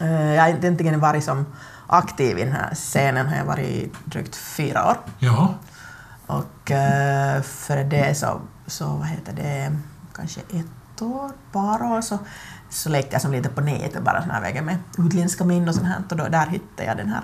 Eh, 0.00 0.34
Jag 0.34 0.42
har 0.42 0.48
egentligen 0.48 1.00
varit 1.00 1.24
som 1.24 1.46
aktiv 1.86 2.38
i 2.38 2.44
den 2.44 2.52
här 2.52 2.74
scenen 2.74 3.26
har 3.26 3.36
jag 3.36 3.44
varit 3.44 3.66
i 3.68 3.90
drygt 4.04 4.36
fyra 4.36 4.86
år. 4.90 4.96
Ja. 5.18 5.54
Och 6.26 6.70
eh, 6.70 7.42
före 7.42 7.84
det 7.84 8.14
så, 8.18 8.40
så, 8.66 8.86
vad 8.86 9.06
heter 9.06 9.32
det, 9.32 9.76
kanske 10.14 10.40
ett 10.40 11.02
år, 11.02 11.30
par 11.52 11.82
år 11.82 12.00
så, 12.00 12.18
så 12.70 12.88
lekte 12.88 13.14
jag 13.14 13.22
som 13.22 13.32
lite 13.32 13.48
på 13.48 13.60
nätet 13.60 14.02
bara 14.02 14.22
såna 14.22 14.34
här 14.34 14.40
vägar 14.40 14.62
med 14.62 14.76
utländska 14.98 15.44
minnen 15.44 15.68
och 15.68 15.74
sånt 15.74 15.86
här 15.86 16.02
och 16.10 16.16
då, 16.16 16.28
där 16.28 16.46
hittade 16.46 16.84
jag 16.84 16.96
den 16.96 17.08
här 17.08 17.22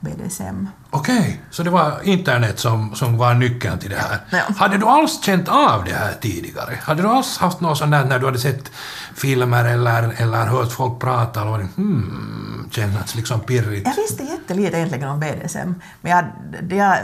BDSM. 0.00 0.66
Okej, 0.90 1.42
så 1.50 1.62
det 1.62 1.70
var 1.70 2.00
internet 2.02 2.58
som, 2.58 2.94
som 2.94 3.18
var 3.18 3.34
nyckeln 3.34 3.78
till 3.78 3.90
det 3.90 3.96
här. 3.96 4.18
Ja. 4.30 4.54
Hade 4.56 4.78
du 4.78 4.86
alls 4.86 5.22
känt 5.24 5.48
av 5.48 5.84
det 5.84 5.92
här 5.92 6.12
tidigare? 6.20 6.78
Hade 6.82 7.02
du 7.02 7.08
alls 7.08 7.38
haft 7.38 7.60
något 7.60 7.78
sånt 7.78 7.90
där 7.90 8.04
när 8.04 8.18
du 8.18 8.26
hade 8.26 8.38
sett 8.38 8.70
filmer 9.14 9.64
eller, 9.64 10.14
eller 10.16 10.46
hört 10.46 10.72
folk 10.72 11.00
prata 11.00 11.44
och 11.44 11.50
varit 11.50 11.76
hmm, 11.76 12.68
känns 12.70 13.14
liksom 13.14 13.40
pirrigt? 13.40 13.86
Jag 13.86 13.96
visste 13.96 14.22
jättelite 14.22 14.76
egentligen 14.76 15.08
om 15.08 15.20
BDSM, 15.20 15.74
men 16.00 16.12
jag, 16.12 16.24
det, 16.62 16.76
jag, 16.76 16.98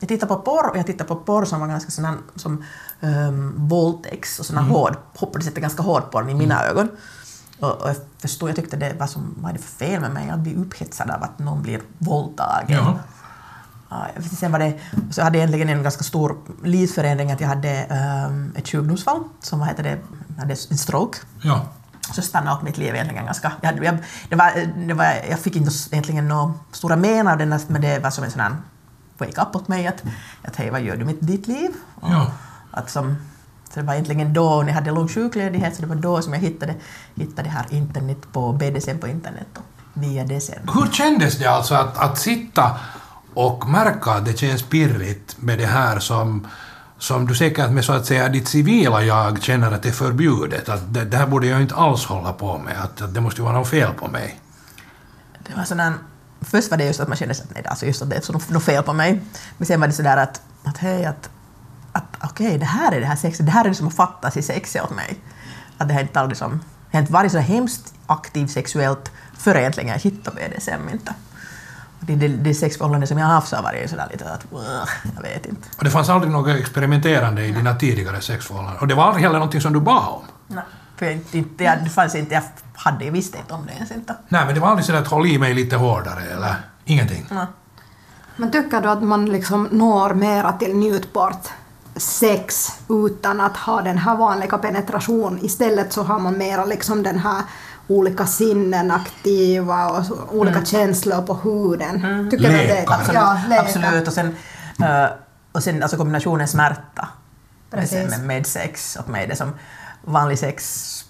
jag 0.00 0.08
tittade 0.08 0.34
på 0.34 0.40
porr 0.40 0.70
och 0.70 0.78
jag 0.78 0.86
tittade 0.86 1.08
på 1.08 1.16
porr 1.16 1.44
som 1.44 1.60
var 1.60 1.68
ganska 1.68 1.90
sån 1.90 2.04
här, 2.04 2.16
som 2.36 2.64
um, 3.00 3.68
våldtäkts 3.68 4.38
och 4.38 4.46
sån 4.46 4.58
här 4.58 4.64
hård, 4.64 4.96
på 5.18 5.38
det 5.38 5.44
sättet 5.44 5.62
ganska 5.62 5.82
hård 5.82 6.10
porr 6.10 6.30
i 6.30 6.34
mina 6.34 6.64
ögon. 6.64 6.88
Och, 7.60 7.82
och 7.82 7.88
jag 7.88 7.96
förstod, 8.18 8.48
jag 8.48 8.56
tyckte 8.56 8.76
det 8.76 8.94
var 8.98 9.06
som, 9.06 9.34
vad 9.38 9.50
är 9.50 9.54
det 9.54 9.62
för 9.62 9.76
fel 9.86 10.00
med 10.00 10.10
mig? 10.10 10.26
Jag 10.28 10.38
blir 10.38 10.56
upphetsad 10.56 11.10
av 11.10 11.22
att 11.22 11.38
någon 11.38 11.62
blir 11.62 11.80
våldtagen. 11.98 12.76
Ja. 12.84 12.98
Ja, 13.90 14.06
sen 14.38 14.52
var 14.52 14.58
det, 14.58 14.78
så 15.10 15.22
hade 15.22 15.38
jag 15.38 15.42
egentligen 15.48 15.78
en 15.78 15.82
ganska 15.82 16.04
stor 16.04 16.36
livsförändring 16.64 17.32
att 17.32 17.40
jag 17.40 17.48
hade 17.48 17.86
um, 18.28 18.52
ett 18.56 18.68
sjukdomsfall 18.68 19.20
som 19.40 19.58
vad 19.58 19.68
heter 19.68 19.82
det, 19.82 19.98
hade 20.38 20.56
en 20.70 20.78
stroke. 20.78 21.18
Ja. 21.42 21.66
Så 22.12 22.22
stannade 22.22 22.56
upp 22.56 22.62
mitt 22.62 22.78
liv 22.78 22.94
egentligen 22.94 23.24
ganska... 23.24 23.52
Jag, 23.60 23.68
hade, 23.68 23.84
jag, 23.84 23.98
det 24.28 24.36
var, 24.36 24.52
det 24.86 24.94
var, 24.94 25.04
jag 25.30 25.38
fick 25.38 25.56
inte 25.56 25.70
egentligen 25.90 26.28
några 26.28 26.54
stora 26.72 26.96
men 26.96 27.28
av 27.28 27.38
det, 27.38 27.46
men 27.68 27.82
det 27.82 27.98
var 27.98 28.10
som 28.10 28.24
en 28.24 28.30
sån 28.30 28.40
här 28.40 28.56
wake-up 29.18 29.56
åt 29.56 29.68
mig 29.68 29.86
att, 29.86 30.02
att 30.44 30.56
hej, 30.56 30.70
vad 30.70 30.80
gör 30.80 30.96
du 30.96 31.04
med 31.04 31.16
ditt 31.20 31.46
liv? 31.46 31.70
Och 31.94 32.10
Ja. 32.10 32.30
Att 32.70 32.90
som, 32.90 33.16
så 33.74 33.80
det 33.80 33.86
var 33.86 33.94
egentligen 33.94 34.32
då, 34.32 34.60
när 34.60 34.68
jag 34.68 34.74
hade 34.74 34.90
lång 34.90 35.08
sjukledighet, 35.08 35.76
så 35.76 35.82
det 35.82 35.88
var 35.88 35.96
då 35.96 36.22
som 36.22 36.32
jag 36.32 36.40
hittade, 36.40 36.74
hittade 37.14 37.42
det 37.42 37.52
här 37.52 37.66
internet 37.70 38.18
på 38.32 38.52
BDSM 38.52 38.98
på 38.98 39.08
internet 39.08 39.46
och 39.56 39.64
via 39.94 40.24
det 40.24 40.40
sen. 40.40 40.70
Hur 40.74 40.92
kändes 40.92 41.38
det 41.38 41.46
alltså 41.46 41.74
att, 41.74 41.98
att 41.98 42.18
sitta 42.18 42.76
och 43.34 43.68
märka 43.68 44.10
att 44.10 44.24
det 44.24 44.38
känns 44.38 44.62
pirrigt 44.62 45.36
med 45.38 45.58
det 45.58 45.66
här 45.66 45.98
som, 45.98 46.46
som 46.98 47.26
du 47.26 47.34
säkert 47.34 47.70
med 47.70 47.84
så 47.84 47.92
att 47.92 48.06
säga 48.06 48.28
ditt 48.28 48.48
civila 48.48 49.02
jag 49.02 49.42
känner 49.42 49.72
att 49.72 49.82
det 49.82 49.88
är 49.88 49.92
förbjudet, 49.92 50.68
att 50.68 50.94
det, 50.94 51.04
det 51.04 51.16
här 51.16 51.26
borde 51.26 51.46
jag 51.46 51.62
inte 51.62 51.74
alls 51.74 52.04
hålla 52.04 52.32
på 52.32 52.58
med, 52.58 52.80
att, 52.82 53.02
att 53.02 53.14
det 53.14 53.20
måste 53.20 53.40
ju 53.40 53.44
vara 53.44 53.58
något 53.58 53.68
fel 53.68 53.94
på 53.94 54.08
mig. 54.08 54.40
Det 55.46 55.56
var 55.56 55.64
sån 55.64 55.80
här, 55.80 55.92
först 56.40 56.70
var 56.70 56.78
det 56.78 56.84
just 56.84 57.00
att 57.00 57.08
man 57.08 57.16
kände 57.16 57.34
att 57.34 57.54
nej, 57.54 57.66
alltså 57.66 57.86
just 57.86 58.02
att 58.02 58.10
det 58.10 58.16
är 58.16 58.52
något 58.52 58.64
fel 58.64 58.82
på 58.82 58.92
mig. 58.92 59.20
Men 59.58 59.66
sen 59.66 59.80
var 59.80 59.86
det 59.86 59.92
sådär 59.92 60.16
att, 60.16 60.40
att 60.64 60.78
hej, 60.78 61.04
att, 61.04 61.30
att 61.98 62.30
okej, 62.30 62.58
det 62.58 62.64
här 62.64 62.92
är 62.92 63.00
det 63.00 63.06
här 63.06 63.16
sexet, 63.16 63.46
det 63.46 63.52
här 63.52 63.64
är 63.64 63.68
det 63.68 63.74
som 63.74 63.86
har 63.86 63.92
fattats 63.92 64.36
i 64.36 64.42
sexet 64.42 64.82
åt 64.84 64.90
mig. 64.90 65.18
Att 65.78 65.88
det 65.88 65.94
har 65.94 66.00
inte 66.00 66.20
aldrig 66.20 66.36
som, 66.36 66.60
jag 66.90 66.98
har 66.98 67.00
inte 67.00 67.12
varit 67.12 67.32
så 67.32 67.38
hemskt 67.38 67.94
aktiv 68.06 68.46
sexuellt 68.46 69.10
förrän 69.38 69.60
egentligen 69.60 69.88
jag 69.88 69.98
hittade 69.98 70.36
BDSM 70.36 70.88
inte. 70.92 71.14
Och 72.00 72.04
Det, 72.06 72.16
det, 72.16 72.28
det 72.28 72.54
sexförhållande 72.54 73.06
som 73.06 73.18
jag 73.18 73.26
har 73.26 73.34
haft 73.34 73.48
så 73.48 73.56
har 73.56 73.62
varit 73.62 73.90
sådär 73.90 74.08
lite 74.12 74.32
att, 74.32 74.44
"Ugh, 74.52 74.88
jag 75.16 75.22
vet 75.22 75.46
inte. 75.46 75.68
Och 75.78 75.84
det 75.84 75.90
fanns 75.90 76.08
aldrig 76.08 76.32
något 76.32 76.56
experimenterande 76.56 77.44
i 77.46 77.52
dina 77.52 77.74
tidigare 77.74 78.20
sexförhållanden. 78.20 78.80
Och 78.80 78.88
det 78.88 78.94
var 78.94 79.04
aldrig 79.04 79.22
heller 79.24 79.38
någonting 79.38 79.60
som 79.60 79.72
du 79.72 79.80
bad 79.80 80.08
om. 80.08 80.22
Nej. 80.46 80.64
För 80.96 81.06
jag, 81.06 81.18
inte, 81.32 81.64
jag, 81.64 81.84
det 81.84 81.90
fanns 81.90 82.14
inte, 82.14 82.34
jag 82.34 82.42
hade, 82.74 83.04
jag 83.04 83.12
visste 83.12 83.38
inte 83.38 83.54
om 83.54 83.66
det 83.66 83.72
ens 83.72 83.90
inte. 83.90 84.16
Nej, 84.28 84.46
men 84.46 84.54
det 84.54 84.60
var 84.60 84.68
aldrig 84.68 84.84
så 84.86 84.94
att 84.96 85.06
håll 85.06 85.26
i 85.26 85.38
mig 85.38 85.54
lite 85.54 85.76
hårdare 85.76 86.22
eller 86.22 86.54
ingenting. 86.84 87.26
Nej. 87.30 87.46
Men 88.36 88.50
tycker 88.50 88.80
du 88.80 88.88
att 88.88 89.02
man 89.02 89.26
liksom 89.26 89.68
når 89.72 90.14
mera 90.14 90.52
till 90.52 90.76
njutbart 90.76 91.48
sex 91.98 92.68
utan 92.88 93.40
att 93.40 93.56
ha 93.56 93.82
den 93.82 93.98
här 93.98 94.16
vanliga 94.16 94.58
penetration? 94.58 95.38
Istället 95.42 95.92
så 95.92 96.02
har 96.02 96.18
man 96.18 96.38
mera 96.38 96.64
liksom 96.64 97.02
den 97.02 97.18
här 97.18 97.42
olika 97.88 98.26
sinnen 98.26 98.90
aktiva 98.90 99.90
och 99.90 100.06
så, 100.06 100.16
olika 100.30 100.64
känslor 100.64 101.22
på 101.22 101.34
huden. 101.34 102.30
Tycker 102.30 102.48
du 102.48 102.54
att 102.54 102.66
det 102.66 102.78
är 102.78 103.14
ja. 103.14 103.60
Absolut. 103.60 104.08
Och 104.08 104.14
sen, 104.14 104.36
eh, 104.82 105.06
och 105.52 105.62
sen 105.62 105.82
alltså 105.82 105.96
kombinationen 105.96 106.48
smärta 106.48 107.08
med, 107.70 108.20
med 108.24 108.46
sex 108.46 108.96
åt 109.00 109.08
mig. 109.08 109.26
Det 109.26 109.36
som 109.36 109.52
vanlig 110.04 110.38
sex 110.38 111.04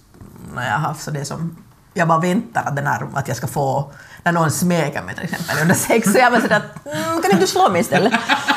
när 0.55 0.65
jag 0.65 0.73
har 0.73 0.79
haft 0.79 1.03
så 1.03 1.11
det 1.11 1.25
som 1.25 1.57
jag 1.95 2.09
bara 2.09 2.21
väntar 2.21 2.65
att, 2.65 2.77
den 2.77 2.87
här, 2.87 3.07
att 3.15 3.29
jag 3.29 3.37
ska 3.37 3.47
få 3.47 3.93
när 4.23 4.33
någon 4.33 4.51
smeker 4.51 5.03
mig 5.03 5.15
till 5.15 5.25
exempel 5.25 5.57
under 5.63 5.75
sex 5.75 6.13
så 6.13 6.19
jag 6.19 6.33
bara 6.33 6.41
sådär 6.43 6.57
att 6.57 6.87
mm, 6.87 7.05
kan 7.23 7.31
inte 7.31 7.37
du 7.41 7.47
slå 7.47 7.69
mig 7.71 7.81
istället? 7.81 8.13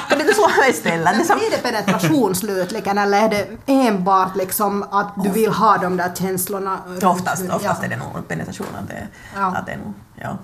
Kan 0.10 0.18
du 0.18 0.22
inte 0.22 0.34
slå 0.34 0.48
mig 0.48 0.70
istället? 0.70 1.06
Det 1.06 1.12
är 1.12 1.18
Men 1.18 1.26
som, 1.26 1.38
blir 1.38 1.50
det 1.52 1.58
penetration 1.58 2.36
slutligen 2.36 2.98
eller 2.98 3.22
är 3.22 3.30
det 3.30 3.48
enbart 3.66 4.36
liksom 4.36 4.84
att 4.84 5.14
du 5.24 5.30
vill 5.30 5.52
ha 5.52 5.78
de 5.78 5.98
där 5.98 6.12
känslorna? 6.16 6.80
oftast, 7.04 7.44
oftast 7.44 7.64
Ja. 7.82 7.86
är 7.86 7.90
det 7.90 7.98
nog 7.98 8.28
penetration. 8.28 8.68
Att 8.82 8.88
det, 8.88 9.08
Ja. 9.36 9.56
att 9.56 9.66
det 9.66 9.78
ja. 10.16 10.38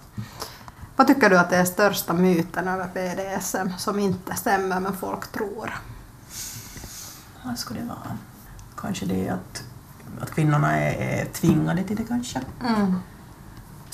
Vad 0.95 1.07
tycker 1.07 1.29
du 1.29 1.37
att 1.37 1.49
det 1.49 1.57
är 1.57 1.65
största 1.65 2.13
myten 2.13 2.67
över 2.67 2.87
BDSM 2.93 3.69
som 3.77 3.99
inte 3.99 4.35
stämmer 4.35 4.79
men 4.79 4.97
folk 4.97 5.31
tror? 5.31 5.79
Vad 7.43 7.59
skulle 7.59 7.79
det 7.79 7.85
vara? 7.85 8.17
Kanske 8.81 9.05
det 9.05 9.29
att, 9.29 9.63
att 10.21 10.31
kvinnorna 10.31 10.79
är, 10.79 11.21
är 11.21 11.25
tvingade 11.25 11.83
till 11.83 11.95
det 11.95 12.03
kanske. 12.03 12.41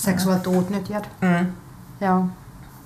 Sexuellt 0.04 0.46
utnyttjad? 0.46 1.02
Mm. 1.20 1.52
Ja. 1.98 2.28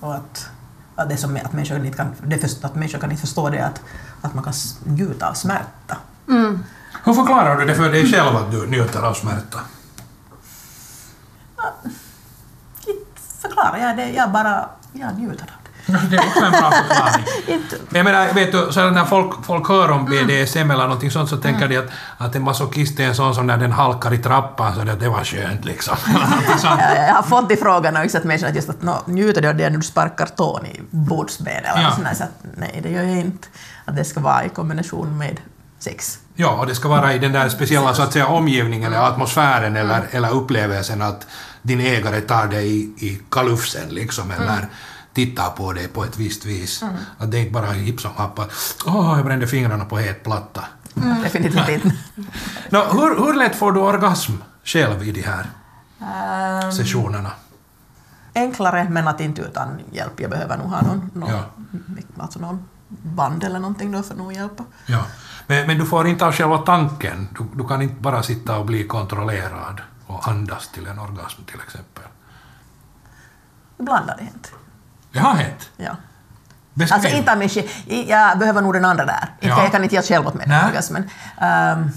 Och 0.01 0.15
att, 0.15 0.51
att 0.97 1.09
det 1.09 1.15
är 1.15 1.19
som 1.19 1.37
att 1.37 1.53
människor 1.53 1.85
inte 1.85 1.97
kan, 1.97 2.15
det 2.23 2.39
först, 2.39 2.65
att 2.65 2.75
människor 2.75 2.99
kan 2.99 3.11
inte 3.11 3.21
förstå 3.21 3.51
det 3.51 3.67
att, 3.67 3.81
att 4.21 4.35
man 4.35 4.45
kan 4.45 4.53
njuta 4.85 5.29
av 5.29 5.35
smärta. 5.35 5.97
Mm. 6.29 6.65
Hur 7.05 7.15
förklarar 7.15 7.57
du 7.57 7.65
det 7.65 7.75
för 7.75 7.91
dig 7.91 8.13
själv 8.13 8.37
att 8.37 8.51
du 8.51 8.67
njuter 8.67 9.03
av 9.03 9.15
smärta? 9.15 9.61
Inte 12.87 13.21
förklarar 13.41 13.79
jag 13.79 13.97
det, 13.97 14.11
jag 14.11 14.33
bara 14.33 14.69
jag 14.93 15.19
njuter 15.19 15.45
av 15.45 15.58
det. 16.11 16.17
Är 16.17 16.27
också 16.27 16.45
en 16.45 16.51
bra 16.53 16.71
förklaring. 16.71 17.25
Men 17.89 17.97
jag 17.99 18.05
menar, 18.05 18.33
vet 18.35 18.53
du, 18.53 18.69
så 18.73 18.91
när 18.91 19.05
folk, 19.05 19.45
folk 19.45 19.69
hör 19.69 19.91
om 19.91 20.05
BDSM 20.05 20.71
eller 20.71 20.83
någonting 20.83 21.11
sånt 21.11 21.29
så 21.29 21.37
tänker 21.37 21.69
de 21.69 21.77
att, 21.77 21.87
att 22.19 22.35
en 22.35 22.43
masochist 22.43 23.01
är 23.01 23.05
en 23.05 23.15
sån 23.15 23.35
som 23.35 23.47
när 23.47 23.57
den 23.57 23.73
halkar 23.73 24.15
i 24.15 24.19
trappan 24.19 24.75
så 24.75 24.81
det, 24.85 24.95
det 24.95 25.09
var 25.09 25.25
skönt 25.25 25.65
liksom. 25.65 25.97
Jag, 26.63 27.15
har 27.15 27.23
fått 27.23 27.53
i 27.53 27.57
frågan 27.57 27.97
också 28.05 28.19
att 28.19 28.25
människor 28.25 28.47
att 28.49 28.55
just 28.55 28.69
att 28.69 28.83
nå, 28.83 29.03
njuter 29.07 29.43
du 29.43 29.49
av 29.49 29.57
det 29.57 29.71
när 29.71 29.77
du 29.77 29.83
sparkar 29.83 30.27
tån 30.27 30.67
i 30.67 30.81
bordsben 30.91 31.65
eller 31.65 31.83
Ja. 31.83 31.91
sånt 31.93 32.05
där, 32.07 32.15
så 32.15 32.23
att 32.23 32.31
nej 32.57 32.81
det 32.83 32.91
gör 32.91 33.03
jag 33.03 33.19
inte. 33.19 33.49
Att 33.85 33.97
det 33.97 34.05
ska 34.05 34.21
vara 34.21 34.45
i 34.45 34.49
kombination 34.49 35.19
med 35.19 35.41
sex. 35.79 36.19
Ja, 36.35 36.51
och 36.51 36.67
det 36.67 36.75
ska 36.75 36.89
vara 36.89 37.15
i 37.15 37.19
den 37.19 37.33
där 37.33 37.49
speciella 37.49 37.95
så 37.95 38.03
att 38.03 38.13
säga 38.13 38.27
omgivningen, 38.27 38.93
eller 38.93 39.07
atmosfären 39.09 39.77
eller, 39.77 40.03
eller 40.11 40.31
upplevelsen 40.31 41.03
att 41.03 41.27
din 41.63 41.81
ägare 41.81 42.21
tar 42.21 42.47
dig 42.47 42.67
i, 42.77 42.81
i 42.81 43.21
kalufsen 43.31 43.89
liksom, 43.89 44.31
eller 44.31 44.67
tittar 45.27 45.51
på 45.51 45.73
dig 45.73 45.89
på 45.89 46.05
ett 46.05 46.17
visst 46.19 46.45
vis. 46.45 46.83
Att 47.19 47.31
det 47.31 47.39
är 47.39 47.41
inte 47.41 47.53
bara 47.53 47.67
hipp 47.67 48.01
som 48.01 48.11
happ 48.17 48.39
att 48.39 48.51
åh, 48.87 49.13
jag 49.17 49.25
brände 49.27 49.47
fingrarna 49.47 49.85
på 49.85 49.99
het 49.99 50.25
platta. 50.25 50.65
Definitivt 51.23 51.69
inte. 51.69 51.93
Nå, 52.71 52.85
hur, 52.93 53.17
hur 53.27 53.35
lätt 53.35 53.57
får 53.57 53.73
du 53.73 53.81
orgasm 53.81 54.33
själv 54.65 55.03
i 55.03 55.13
de 55.13 55.23
här 55.23 55.47
Ehm, 56.01 56.73
sessionerna? 56.73 57.31
enklare, 58.35 58.87
men 58.91 59.09
att 59.09 59.21
inte 59.21 59.43
utan 59.43 59.69
hjälp. 59.93 60.21
Jag 60.21 60.31
behöver 60.31 60.57
nog 60.57 60.67
ha 60.67 60.81
någon, 60.83 61.11
någon, 61.15 61.31
Ja. 61.31 61.43
alltså 62.19 62.39
någon 62.39 62.69
band 62.89 63.45
eller 63.45 63.59
någonting 63.59 63.93
då 63.93 64.03
för 64.03 64.13
att 64.15 64.19
nog 64.19 64.33
hjälpa. 64.33 64.65
Ja. 64.87 65.05
Men, 65.47 65.67
men 65.67 65.79
du 65.79 65.87
får 65.87 66.07
inte 66.09 66.27
av 66.27 66.33
själva 66.33 66.59
tanken. 66.59 67.29
Du, 67.39 67.47
du 67.63 67.69
kan 67.69 67.83
inte 67.83 68.01
bara 68.01 68.23
sitta 68.23 68.59
och 68.59 68.67
bli 68.67 68.87
kontrollerad 68.87 69.81
och 70.07 70.29
andas 70.29 70.69
till 70.73 70.87
en 70.87 70.99
orgasm 70.99 71.43
till 71.45 71.61
exempel. 71.67 72.05
Ibland 73.79 74.09
har 74.11 74.17
det 74.17 74.25
hänt. 74.25 74.53
Det 75.19 75.25
har 75.25 75.35
hänt. 75.35 75.71
Ja. 75.77 75.97
Beskriv. 76.75 76.95
Alltså 76.95 77.17
inte 77.17 77.33
av 77.33 77.39
mig 77.39 77.49
själv. 77.49 77.67
Jag 78.09 78.39
behöver 78.39 78.63
nog 78.63 78.73
den 78.75 78.85
andra 78.85 79.05
där. 79.05 79.29
Inte, 79.41 79.47
Ja. 79.57 79.63
Jag 79.63 79.73
kan 79.73 79.83
inte 79.83 79.95
ge 79.97 80.03
själv 80.03 80.27
åt 80.27 80.35
mig 80.35 80.47
orgasmen. 80.69 81.03
Um, 81.03 81.91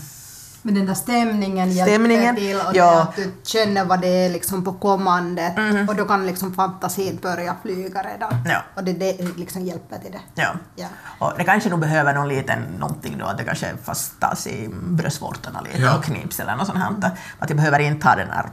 Men 0.63 0.73
den 0.75 0.85
där 0.85 0.93
stämningen 0.93 1.71
hjälper 1.71 1.91
Stämningen, 1.93 2.35
till 2.35 2.55
och 2.55 2.75
ja. 2.75 2.91
det 2.95 3.01
att 3.01 3.15
du 3.15 3.31
känner 3.43 3.85
vad 3.85 4.01
det 4.01 4.07
är 4.25 4.29
liksom 4.29 4.63
på 4.63 4.73
kommandet 4.73 5.53
och 5.89 5.95
då 5.95 6.05
kan 6.05 6.25
liksom 6.27 6.53
fantasin 6.53 7.19
börja 7.21 7.55
flyga 7.61 8.01
redan. 8.03 8.33
Ja. 8.45 8.57
Och 8.75 8.83
det, 8.83 8.93
det 8.93 9.37
liksom 9.37 9.65
hjälper 9.65 9.97
till 9.97 10.11
det. 10.11 10.41
ja. 10.41 10.49
Ja. 10.75 10.87
Och 11.19 11.33
det 11.37 11.43
kanske 11.43 11.69
nog 11.69 11.79
behöver 11.79 12.13
någon 12.13 12.27
liten 12.29 12.59
någonting 12.79 13.17
då, 13.17 13.25
att 13.25 13.37
det 13.37 13.43
kanske 13.43 13.67
fastas 13.83 14.47
i 14.47 14.69
bröstvårtorna 14.83 15.61
lite 15.61 15.77
Ja. 15.81 15.97
och 15.97 16.03
knips 16.03 16.39
eller 16.39 16.55
något 16.55 16.67
sånt 16.67 16.79
här. 16.79 17.11
Att 17.39 17.49
jag 17.49 17.57
behöver 17.57 17.79
inte 17.79 18.07
ha 18.07 18.15
den 18.15 18.29
här 18.31 18.45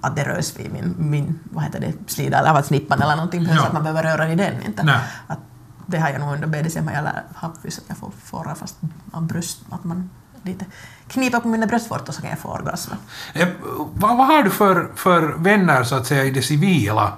att 0.00 0.16
det 0.16 0.24
rörs 0.24 0.56
vid 0.56 0.72
min, 0.72 0.94
min 0.98 1.38
vad 1.52 1.64
heter 1.64 1.80
det, 1.80 1.92
slida 2.06 2.38
eller 2.38 2.52
vad, 2.52 2.64
snippan 2.64 3.02
eller 3.02 3.16
någonting, 3.16 3.42
Ja. 3.50 3.56
så 3.56 3.62
att 3.62 3.72
man 3.72 3.82
behöver 3.82 4.02
röra 4.02 4.32
i 4.32 4.34
den 4.34 4.62
inte. 4.62 4.82
Nej. 4.82 5.00
Att 5.26 5.38
det 5.86 5.98
har 5.98 6.08
jag 6.10 6.20
nog 6.20 6.34
under 6.34 6.46
BDSM 6.46 6.86
har 6.88 6.94
jag 6.94 7.04
lär- 7.04 7.22
haft 7.34 7.64
just 7.64 7.78
att 7.78 7.84
jag 7.88 7.96
får, 7.98 8.10
får 8.24 8.54
fast 8.54 8.76
av 9.12 9.22
bröst, 9.22 9.58
att 9.70 9.84
man 9.84 10.10
lite 10.42 10.64
kniper 11.08 11.40
på 11.40 11.48
mina 11.48 11.66
bröstvårtor 11.66 12.12
så 12.12 12.20
kan 12.20 12.30
jag 12.30 12.38
få 12.38 12.48
orgasmer. 12.48 12.96
Eh, 13.34 13.48
Vad, 13.94 14.16
vad 14.18 14.26
har 14.26 14.42
du 14.42 14.50
för, 14.50 14.90
för 14.94 15.22
vänner 15.22 15.84
så 15.84 15.94
att 15.94 16.06
säga 16.06 16.24
i 16.24 16.30
det 16.30 16.42
civila 16.42 17.12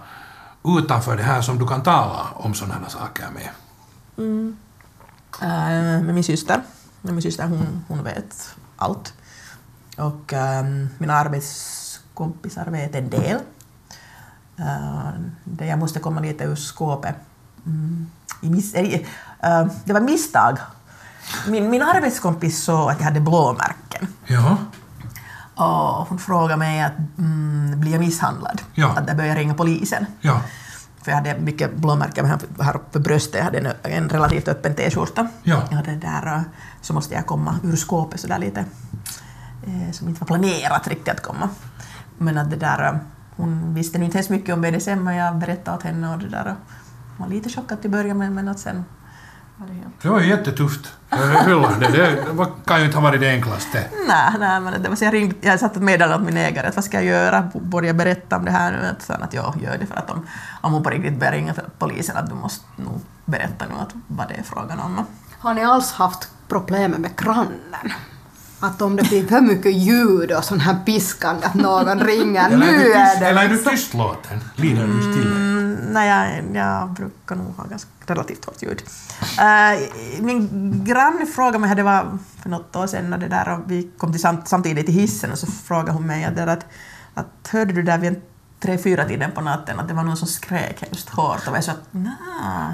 utanför 0.65 1.17
det 1.17 1.23
här 1.23 1.43
som 1.43 1.59
du 1.59 1.67
kan 1.67 1.83
tala 1.83 2.27
om 2.35 2.55
sådana 2.55 2.75
här 2.75 2.89
saker 2.89 3.27
med? 3.35 3.49
Eh, 5.43 6.03
med 6.05 6.15
min 6.15 6.25
syster. 6.25 6.61
Min 7.03 7.23
syster 7.23 7.47
hon, 7.47 7.85
hon 7.89 8.03
vet 8.05 8.55
allt. 8.77 9.13
Och 9.97 10.33
um, 10.33 10.89
mina 10.99 11.15
arbetskompisar 12.17 12.71
vet 12.71 12.95
en 12.95 13.11
del. 13.11 13.41
Uh, 14.59 15.11
det 15.45 15.67
jag 15.67 15.79
måste 15.79 16.01
komma 16.01 16.21
lite 16.21 16.45
ur 16.45 16.57
skåpet. 16.57 17.15
Mm, 17.67 18.07
i 18.43 18.51
miss, 18.51 18.75
uh, 18.75 19.67
det 19.85 19.93
var 19.93 20.01
misstag. 20.01 20.59
Min, 21.49 21.71
min 21.71 21.83
arbetskompis 21.83 22.65
såg 22.65 22.91
att 22.91 22.99
jag 22.99 23.05
hade 23.05 23.21
blåmärken. 23.21 24.09
Ja. 24.27 24.57
Och 25.55 26.09
hon 26.09 26.19
frågade 26.19 26.57
mig 26.57 26.83
att 26.83 26.99
mm, 27.19 27.81
blir 27.81 27.93
jag 27.93 28.01
misshandlad? 28.01 28.63
Ja. 28.75 28.95
Att 28.97 29.09
jag 29.09 29.17
började 29.17 29.41
ringa 29.41 29.55
polisen. 29.55 30.07
Ja. 30.21 30.41
För 31.03 31.11
jag 31.11 31.17
hade 31.17 31.39
mycket 31.39 31.77
blåmärken 31.77 32.27
här, 32.27 32.39
här 32.61 32.77
uppe 32.77 32.93
på 32.93 32.99
bröstet. 32.99 33.35
Jag 33.35 33.45
hade 33.45 33.59
en, 33.59 33.93
en 33.93 34.09
relativt 34.09 34.49
öppen 34.49 34.75
t-skjorta. 34.75 35.29
Ja. 35.43 35.57
Och 35.57 35.85
det 35.85 35.97
där, 35.97 36.45
så 36.83 36.93
måste 36.93 37.15
jag 37.15 37.27
komma 37.27 37.59
ur 37.65 37.77
skåpet 37.77 38.21
så 38.21 38.27
där 38.27 38.39
lite, 38.39 38.65
eh, 39.67 39.93
som 39.93 40.09
inte 40.09 40.21
var 40.21 40.27
planerat 40.27 40.89
riktigt 40.89 41.09
att 41.09 41.23
komma. 41.23 41.49
Men 42.19 42.39
att 42.39 42.51
det 42.51 42.57
där, 42.57 42.85
eh, 42.89 42.97
hon 43.37 43.75
visste 43.75 43.99
nu 43.99 44.05
inte 44.05 44.19
ens 44.19 44.31
mycket 44.31 44.55
om 44.55 44.61
BDSM 44.61 45.05
men 45.05 45.17
jag 45.17 45.37
berättade 45.37 45.77
åt 45.77 45.83
henne 45.83 46.13
och 46.13 46.19
det 46.19 46.29
där, 46.29 46.47
eh, 46.47 46.55
hon 47.19 47.27
var 47.29 47.35
lite 47.35 47.49
chockad 47.49 47.81
till 47.83 47.91
början 47.91 48.19
men, 48.19 48.35
men 48.35 48.49
att 48.49 48.59
sen 48.59 48.85
var 49.57 49.67
det 49.67 49.73
helt... 49.75 50.03
Det 50.03 50.09
var 50.09 50.21
ju 50.21 50.29
jättetufft. 50.29 50.93
Jag 51.11 51.19
hyllar 51.45 51.81
det. 51.81 51.89
Det 51.89 52.33
var- 52.33 52.51
kan 52.65 52.79
ju 52.81 52.85
inte 52.87 52.97
ha 52.99 53.03
varit 53.03 53.21
det 53.21 53.31
enklaste. 53.31 53.85
Nej, 54.09 54.33
nej, 54.39 54.61
men 54.61 54.83
det 54.83 54.89
var 54.89 54.97
så 54.97 55.05
jag 55.05 55.15
ringde, 55.15 55.35
jag 55.41 55.61
satt 55.61 55.77
och 55.77 55.83
meddelade 55.83 56.15
åt 56.15 56.27
min 56.27 56.37
ägare 56.37 56.67
att 56.69 56.77
vad 56.77 56.85
ska 56.85 56.97
jag 56.97 57.05
göra? 57.05 57.51
Borde 57.55 57.87
jag 57.87 57.97
berätta 57.97 58.37
om 58.37 58.45
det 58.45 58.51
här 58.51 58.73
nu? 58.73 58.79
Han 59.09 59.23
att 59.23 59.35
jag 59.35 59.57
gör 59.63 59.79
det 59.79 59.87
för 59.87 59.95
att 59.97 60.11
om, 60.11 60.27
om 60.61 60.73
hon 60.73 60.83
på 60.83 60.91
riktigt 60.91 61.19
börjar 61.19 61.33
ringa 61.33 61.55
för 61.55 61.65
polisen 61.79 62.17
att 62.17 62.29
du 62.29 62.35
måste 62.35 62.65
nog 62.77 63.01
berätta 63.25 63.65
nu 63.69 63.75
att 63.81 63.95
vad 64.07 64.29
det 64.29 64.35
är 64.35 64.43
frågan 64.43 64.81
om. 64.81 65.07
Har 65.39 65.55
ni 65.55 65.65
alls 65.65 65.93
haft 65.93 66.29
problem 66.49 66.91
med 66.91 67.17
grannen? 67.17 67.93
Att 68.61 68.83
om 68.83 68.97
det 68.97 69.03
blir 69.03 69.27
för 69.27 69.41
mycket 69.41 69.73
ljud 69.73 70.33
och 70.33 70.45
sån 70.45 70.61
här 70.61 70.77
piskande 70.87 71.47
att 71.47 71.55
någon 71.55 72.01
ringer, 72.01 72.51
är 72.51 72.57
nu 72.57 72.67
är 72.67 73.07
tyst, 73.09 73.21
det 73.21 73.27
eller 73.27 73.43
är 73.43 73.49
du 73.49 73.55
liksom- 73.55 73.73
tystlåten? 73.73 74.41
Lider 74.55 74.87
du 74.87 75.13
stilla? 75.13 75.37
Mm, 75.37 75.75
nej, 75.91 76.09
jag, 76.09 76.57
jag 76.57 76.91
brukar 76.91 77.37
nog 77.37 77.57
ha 77.57 77.65
ganska 77.65 77.91
relativt 78.07 78.45
hårt 78.45 78.63
ljud. 78.63 78.83
Eh, 79.39 79.81
min 80.21 80.85
granne 80.85 81.27
frågade 81.27 81.59
mig, 81.59 81.77
det 81.77 81.83
var 81.83 82.19
för 82.43 82.49
något 82.49 82.77
år 82.77 82.87
sedan, 82.87 83.11
när 83.11 83.19
det 83.19 83.29
där, 83.29 83.49
och 83.49 83.71
vi 83.71 83.91
kom 83.99 84.13
till 84.13 84.21
samt, 84.21 84.49
samtidigt 84.49 84.87
till 84.87 84.95
hissen 84.95 85.33
och 85.33 85.39
så 85.39 85.47
frågade 85.47 85.93
hon 85.93 86.07
mig 86.07 86.25
att, 86.25 86.39
att, 86.39 86.67
att 87.15 87.49
hörde 87.49 87.73
du 87.73 87.83
där 87.83 87.99
vid 87.99 88.09
en 88.09 88.23
tre, 88.61 88.79
fyra 88.79 89.05
tiden 89.05 89.31
på 89.33 89.41
natten 89.41 89.81
att 89.81 89.89
det 89.89 89.95
var 89.95 90.03
någon 90.03 90.17
som 90.17 90.29
skrek 90.29 90.83
hemskt 90.83 91.09
hårt 91.09 91.49
och 91.49 91.57
jag 91.57 91.65
sa 91.65 91.73
att 91.73 91.87
nej, 91.91 92.13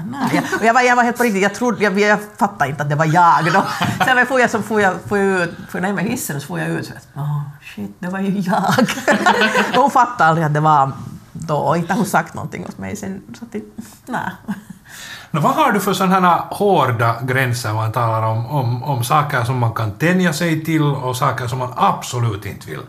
nej. 0.05 0.29
Jag, 0.33 0.59
och 0.59 0.65
jag, 0.65 0.73
var, 0.73 0.81
jag 0.81 0.95
var 0.95 1.03
helt 1.03 1.17
på 1.17 1.23
riktigt, 1.23 1.43
jag, 1.43 1.55
trodde, 1.55 1.83
jag, 1.83 1.99
jag 1.99 2.19
fattade 2.37 2.69
inte 2.69 2.83
att 2.83 2.89
det 2.89 2.95
var 2.95 3.05
jag 3.05 3.53
då. 3.53 3.65
Sen 4.05 4.25
får 4.25 4.39
jag, 4.39 4.49
så 4.49 4.61
jag, 4.69 4.81
jag 5.09 5.19
ut, 5.19 5.55
får 5.69 5.81
jag 5.81 5.95
med 5.95 6.03
hissen 6.05 6.35
och 6.35 6.41
så 6.41 6.47
får 6.47 6.59
jag 6.59 6.69
ut 6.69 6.85
så 6.85 6.93
att 6.93 7.07
oh, 7.15 7.41
shit, 7.75 7.95
det 7.99 8.07
var 8.07 8.19
ju 8.19 8.39
jag. 8.39 8.73
och 9.75 9.75
hon 9.81 9.91
fattade 9.91 10.29
aldrig 10.29 10.45
att 10.45 10.53
det 10.53 10.59
var 10.59 10.91
då 11.31 11.55
och 11.55 11.77
inte 11.77 11.93
hon 11.93 12.05
sagt 12.05 12.33
någonting 12.33 12.65
åt 12.65 12.77
mig 12.77 12.95
sen. 12.95 13.21
Så 13.39 13.45
att, 13.45 13.61
nej. 14.05 14.55
Nå, 15.31 15.41
vad 15.41 15.51
har 15.51 15.71
du 15.71 15.79
för 15.79 15.93
sådana 15.93 16.35
hårda 16.51 17.21
gränser 17.21 17.73
man 17.73 17.91
talar 17.91 18.21
om, 18.21 18.45
om, 18.45 18.83
om 18.83 19.03
saker 19.03 19.43
som 19.43 19.57
man 19.59 19.73
kan 19.73 19.91
tänja 19.91 20.33
sig 20.33 20.65
till 20.65 20.83
och 20.83 21.17
saker 21.17 21.47
som 21.47 21.59
man 21.59 21.73
absolut 21.75 22.45
inte 22.45 22.69
vill? 22.69 22.79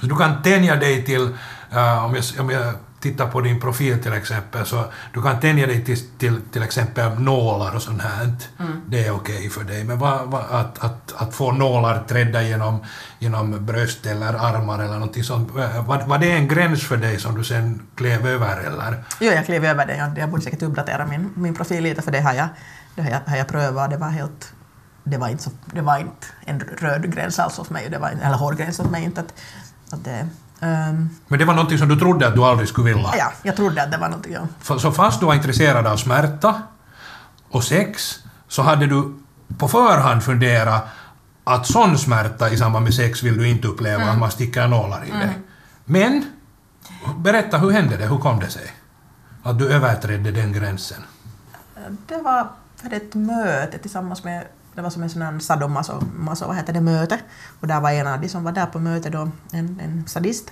Så 0.00 0.06
du 0.06 0.16
kan 0.16 0.42
tänja 0.42 0.76
dig 0.76 1.04
till, 1.04 1.36
eh, 1.72 2.04
om, 2.04 2.14
jag, 2.14 2.24
om 2.40 2.50
jag 2.50 2.74
tittar 3.00 3.26
på 3.26 3.40
din 3.40 3.60
profil 3.60 4.02
till 4.02 4.12
exempel, 4.12 4.66
så 4.66 4.84
du 5.14 5.22
kan 5.22 5.40
tänja 5.40 5.66
dig 5.66 5.84
till 5.84 6.18
till, 6.18 6.40
till 6.52 6.62
exempel 6.62 7.20
nålar 7.20 7.74
och 7.76 7.82
sånt 7.82 8.02
här. 8.02 8.34
Det 8.86 9.06
är 9.06 9.10
okej 9.10 9.50
för 9.50 9.64
dig. 9.64 9.84
Men 9.84 9.98
vad, 9.98 10.26
vad, 10.26 10.40
att, 10.50 10.84
att, 10.84 11.12
att 11.16 11.34
få 11.34 11.52
nålar 11.52 12.04
trädda 12.08 12.42
genom, 12.42 12.84
genom 13.18 13.66
bröst 13.66 14.06
eller 14.06 14.34
armar 14.34 14.78
eller 14.78 14.94
någonting 14.94 15.24
sånt, 15.24 15.56
eh, 15.56 15.86
var, 15.86 16.02
var 16.06 16.18
det 16.18 16.32
en 16.32 16.48
gräns 16.48 16.82
för 16.82 16.96
dig 16.96 17.20
som 17.20 17.34
du 17.34 17.44
sen 17.44 17.82
klev 17.94 18.26
över 18.26 18.60
eller? 18.60 19.04
Jo, 19.20 19.32
jag 19.32 19.46
klev 19.46 19.64
över 19.64 19.86
det. 19.86 19.96
Jag, 19.96 20.18
jag 20.18 20.30
borde 20.30 20.42
säkert 20.42 20.62
uppdatera 20.62 21.06
min, 21.06 21.32
min 21.36 21.54
profil 21.54 21.82
lite 21.82 22.02
för 22.02 22.12
det 22.12 22.20
har 22.20 22.34
jag, 22.34 22.48
det 22.94 23.02
har 23.02 23.10
jag, 23.10 23.20
har 23.26 23.36
jag 23.36 23.48
prövat. 23.48 23.90
Det 23.90 23.96
var 23.96 24.08
helt... 24.08 24.52
Det 25.04 25.18
var 25.18 25.28
inte, 25.28 25.42
så, 25.42 25.50
det 25.72 25.80
var 25.80 25.98
inte 25.98 26.26
en 26.44 26.60
röd 26.60 27.14
gräns 27.14 27.38
alls 27.38 27.56
hos 27.56 27.70
mig, 27.70 27.88
det 27.90 27.98
var, 27.98 28.08
eller 28.08 28.36
hård 28.36 28.56
gräns 28.56 28.78
hos 28.78 28.90
mig. 28.90 29.04
Inte 29.04 29.20
att, 29.20 29.34
att 29.90 30.04
det, 30.04 30.28
ehm, 30.60 31.10
Men 31.28 31.38
det 31.38 31.44
var 31.44 31.54
någonting 31.54 31.78
som 31.78 31.88
du 31.88 31.96
trodde 31.96 32.28
att 32.28 32.34
du 32.34 32.44
aldrig 32.44 32.68
skulle 32.68 32.94
vilja? 32.94 33.10
ja, 33.18 33.32
jag 33.42 33.56
trodde 33.56 33.82
att 33.82 33.90
det 33.90 33.98
var 33.98 34.08
någonting. 34.08 34.32
Ja. 34.32 34.78
Så 34.78 34.92
fast 34.92 35.20
du 35.20 35.26
var 35.26 35.34
intresserad 35.34 35.86
av 35.86 35.96
smärta 35.96 36.62
och 37.50 37.64
sex 37.64 38.18
så 38.48 38.62
hade 38.62 38.86
du 38.86 39.14
på 39.58 39.68
förhand 39.68 40.22
funderat 40.22 40.88
att 41.44 41.66
sån 41.66 41.98
smärta 41.98 42.50
i 42.50 42.56
samband 42.56 42.84
med 42.84 42.94
sex 42.94 43.22
vill 43.22 43.38
du 43.38 43.48
inte 43.48 43.68
uppleva, 43.68 44.04
att 44.04 44.18
man 44.18 44.30
sticker 44.30 44.68
nålar 44.68 45.04
i 45.04 45.10
det. 45.10 45.34
Men, 45.84 46.24
berätta 47.16 47.58
hur 47.58 47.70
hände 47.70 47.96
det? 47.96 48.06
Hur 48.06 48.18
kom 48.18 48.40
det 48.40 48.48
sig? 48.50 48.72
Att 49.42 49.58
du 49.58 49.68
överträdde 49.68 50.30
den 50.30 50.52
gränsen? 50.52 51.02
Det 52.06 52.16
var 52.22 52.48
hade 52.82 52.96
ett 52.96 53.14
möte 53.14 53.78
tillsammans 53.78 54.24
med 54.24 54.44
det 54.74 54.82
var 54.82 54.90
som 54.90 55.02
en 55.02 55.10
sån 55.10 55.22
här 55.22 55.38
sadomaso, 55.38 56.00
maso, 56.16 56.46
vad 56.46 56.56
heter 56.56 56.72
det, 56.72 56.80
möte. 56.80 57.18
Och 57.60 57.66
där 57.66 57.80
var 57.80 57.90
en 57.90 58.06
av 58.06 58.20
de 58.20 58.28
som 58.28 58.44
var 58.44 58.52
där 58.52 58.66
på 58.66 58.78
mötet 58.78 59.12
då, 59.12 59.30
en, 59.52 59.80
en 59.80 60.04
sadist. 60.06 60.50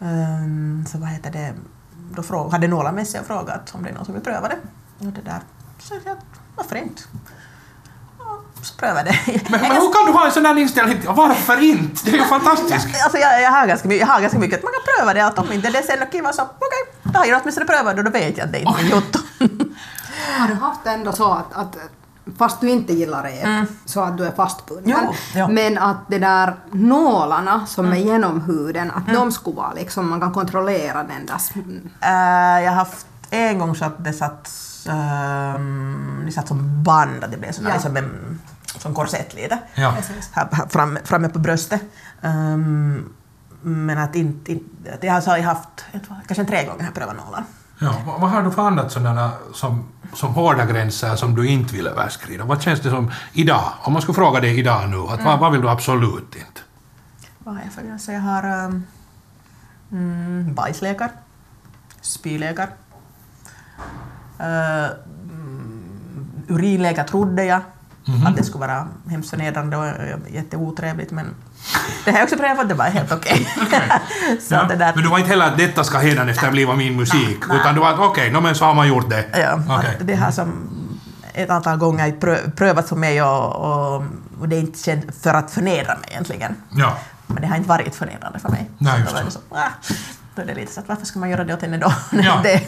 Ehm, 0.00 0.84
så 0.88 0.98
vad 0.98 1.08
heter 1.08 1.30
det, 1.30 1.54
då 2.14 2.22
fråg, 2.22 2.52
hade 2.52 2.68
några 2.68 2.92
med 2.92 3.06
sig 3.06 3.20
och 3.20 3.26
frågat 3.26 3.74
om 3.74 3.82
det 3.82 3.90
är 3.90 3.94
någon 3.94 4.04
som 4.04 4.14
vill 4.14 4.22
pröva 4.22 4.48
det. 4.48 4.58
Och 4.98 5.12
det 5.12 5.20
där, 5.20 5.40
så 5.78 5.94
jag, 6.04 6.16
varför 6.56 6.76
inte? 6.76 7.02
Så 8.62 8.74
prövade 8.74 9.10
jag. 9.26 9.40
Men, 9.50 9.60
men 9.60 9.70
hur 9.70 9.92
kan 9.92 10.06
du 10.06 10.12
ha 10.12 10.26
en 10.26 10.32
sån 10.32 10.42
där 10.42 10.58
inställning? 10.58 10.98
Varför 11.06 11.62
inte? 11.62 12.04
Det 12.04 12.10
är 12.10 12.16
ju 12.16 12.24
fantastiskt! 12.36 13.02
Alltså 13.04 13.18
jag, 13.18 13.42
jag, 13.42 13.50
har 13.50 13.66
ganska 13.66 13.88
mycket, 13.88 14.08
jag 14.08 14.14
har 14.14 14.20
ganska 14.20 14.38
mycket 14.38 14.58
att 14.58 14.64
man 14.64 14.72
kan 14.72 14.94
pröva 14.94 15.14
det, 15.14 15.26
att 15.26 15.38
om 15.38 15.52
inte 15.52 15.70
det 15.70 15.82
sen 15.82 16.06
kiva 16.12 16.32
så 16.32 16.42
okej, 16.42 17.02
då 17.02 17.18
har 17.18 17.26
jag 17.26 17.40
åtminstone 17.42 17.66
prövat 17.66 17.96
det 17.96 18.00
och 18.00 18.04
då 18.04 18.10
vet 18.10 18.36
jag 18.36 18.44
att 18.44 18.52
det 18.52 18.60
inte 18.60 18.82
är 18.82 18.90
jotto. 18.90 19.18
Har 20.38 20.48
du 20.48 20.54
haft 20.54 20.86
ändå 20.86 21.12
så 21.12 21.32
att, 21.32 21.52
att 21.52 21.76
fast 22.38 22.60
du 22.60 22.70
inte 22.70 22.92
gillar 22.92 23.22
det, 23.22 23.66
så 23.84 24.00
att 24.00 24.18
du 24.18 24.24
är 24.24 24.32
fastbunden, 24.32 24.94
Jo, 25.04 25.14
ja. 25.34 25.48
men 25.48 25.78
att 25.78 25.96
det 26.08 26.18
där 26.18 26.56
nålarna 26.72 27.66
som 27.66 27.92
är 27.92 27.96
genom 27.96 28.40
huden, 28.40 28.90
att 28.90 29.14
de 29.14 29.32
skulle 29.32 29.56
vara 29.56 29.72
liksom, 29.72 30.10
man 30.10 30.20
kan 30.20 30.32
kontrollera 30.32 31.02
den 31.02 31.26
där... 31.26 31.40
Eh, 32.00 32.64
jag 32.64 32.70
har 32.70 32.76
haft 32.76 33.06
en 33.30 33.58
gång 33.58 33.74
så 33.76 33.84
att 33.84 34.04
det 34.04 34.12
satt, 34.12 34.50
um, 35.56 36.22
det 36.26 36.32
satt 36.32 36.48
som 36.48 36.82
band, 36.82 37.24
att 37.24 37.30
det 37.30 37.36
blev 37.36 37.52
sån 37.52 37.64
Ja. 37.64 37.72
liksom 37.72 37.96
en, 37.96 38.40
som 38.78 38.94
korsett 38.94 39.34
lite. 39.34 39.58
Ja. 39.74 39.94
Här, 40.32 40.48
här 40.52 40.66
framme, 40.68 41.00
framme 41.04 41.28
på 41.28 41.38
bröstet. 41.38 41.82
Ehm, 42.22 43.14
men 43.62 43.98
att 43.98 44.14
inte, 44.14 44.52
inte 44.52 45.06
jag 45.06 45.12
har 45.12 45.42
haft, 45.42 45.84
jag 45.92 46.02
tror, 46.04 46.16
kanske 46.26 46.44
tre 46.44 46.66
gånger 46.66 46.84
jag 46.84 46.94
prövat 46.94 47.16
nålar. 47.16 47.44
Ja, 47.78 47.94
vad, 48.06 48.30
har 48.30 48.42
du 48.42 48.50
för 48.50 48.62
annat 48.62 48.92
sådana 48.92 49.32
som, 49.54 49.84
som 50.14 50.34
hårda 50.34 50.66
gränser 50.66 51.16
som 51.16 51.34
du 51.34 51.48
inte 51.48 51.74
vill 51.74 51.86
överskrida? 51.86 52.44
Vad 52.44 52.62
känns 52.62 52.80
det 52.80 52.90
som 52.90 53.10
idag? 53.32 53.72
Om 53.80 53.92
man 53.92 54.02
skulle 54.02 54.14
fråga 54.14 54.40
dig 54.40 54.58
idag 54.58 54.90
nu, 54.90 54.96
att 54.96 55.24
vad, 55.24 55.38
vad 55.38 55.52
vill 55.52 55.60
du 55.60 55.68
absolut 55.68 56.34
inte? 56.34 56.60
Vad 57.38 57.54
har 57.54 57.62
jag 57.62 57.72
för 57.72 57.82
gränser? 57.82 58.12
Jag 58.12 58.20
har 58.20 58.64
um, 58.64 58.84
mm, 59.92 60.54
bajslekar, 60.54 61.10
spylekar, 62.00 62.68
uh, 64.40 64.86
mm, 65.30 65.88
urinlekar 66.48 67.04
trodde 67.04 67.44
jag 67.44 67.60
att 68.26 68.36
det 68.36 68.44
skulle 68.44 68.66
vara 68.66 68.88
hemskt 69.06 69.30
förnedrande 69.30 69.76
och 69.76 70.30
jätteotrevligt 70.30 71.10
men 71.10 71.26
det 72.04 72.10
har 72.10 72.18
jag 72.18 72.24
också 72.24 72.36
prövat, 72.36 72.68
det 72.68 72.74
var 72.74 72.84
helt 72.84 73.12
okej. 73.12 73.48
Så 74.40 74.54
Ja, 74.54 74.62
det 74.64 74.76
där, 74.76 74.92
Men 74.94 75.02
du 75.04 75.08
var 75.10 75.18
inte 75.18 75.30
heller 75.30 75.46
att 75.46 75.58
detta 75.58 75.84
ska 75.84 75.98
hädanefter 75.98 76.50
bliva 76.50 76.74
min 76.74 76.96
musik, 76.96 77.38
Nej. 77.48 77.56
utan 77.60 77.74
du 77.74 77.80
var 77.80 77.92
att 77.92 77.98
okej, 77.98 78.30
no, 78.32 78.40
men 78.40 78.54
så 78.54 78.64
har 78.64 78.74
man 78.74 78.88
gjort 78.88 79.10
det. 79.10 79.24
Ja, 79.40 79.74
att 79.74 79.84
det 80.00 80.14
har 80.14 80.30
som 80.30 80.68
ett 81.34 81.50
antal 81.50 81.76
gånger 81.78 82.08
prö- 82.12 82.50
prövats 82.56 82.88
för 82.88 82.96
mig 82.96 83.22
och, 83.22 83.56
och, 83.56 84.04
och 84.40 84.48
det 84.48 84.56
är 84.56 84.60
inte 84.60 84.78
känt 84.78 85.04
för 85.22 85.34
att 85.34 85.50
förnedra 85.50 85.94
mig 85.94 86.08
egentligen. 86.10 86.56
Ja. 86.70 86.96
Men 87.26 87.42
det 87.42 87.48
har 87.48 87.56
inte 87.56 87.68
varit 87.68 87.94
förnedrande 87.94 88.38
för 88.38 88.48
mig. 88.48 88.70
Nej, 88.78 88.92
Så 88.92 88.98
just 89.00 89.10
då, 89.10 89.16
var 89.16 89.24
det 89.24 89.30
så. 89.30 89.38
så, 89.48 89.54
ah, 89.56 89.68
då 90.34 90.42
är 90.42 90.46
det 90.46 90.54
lite 90.54 90.72
så 90.72 90.80
att 90.80 90.88
varför 90.88 91.06
ska 91.06 91.18
man 91.18 91.30
göra 91.30 91.44
det 91.44 91.54
åt 91.54 91.62
henne 91.62 91.76
då? 91.78 91.92
Ja. 92.22 92.40
det, 92.42 92.62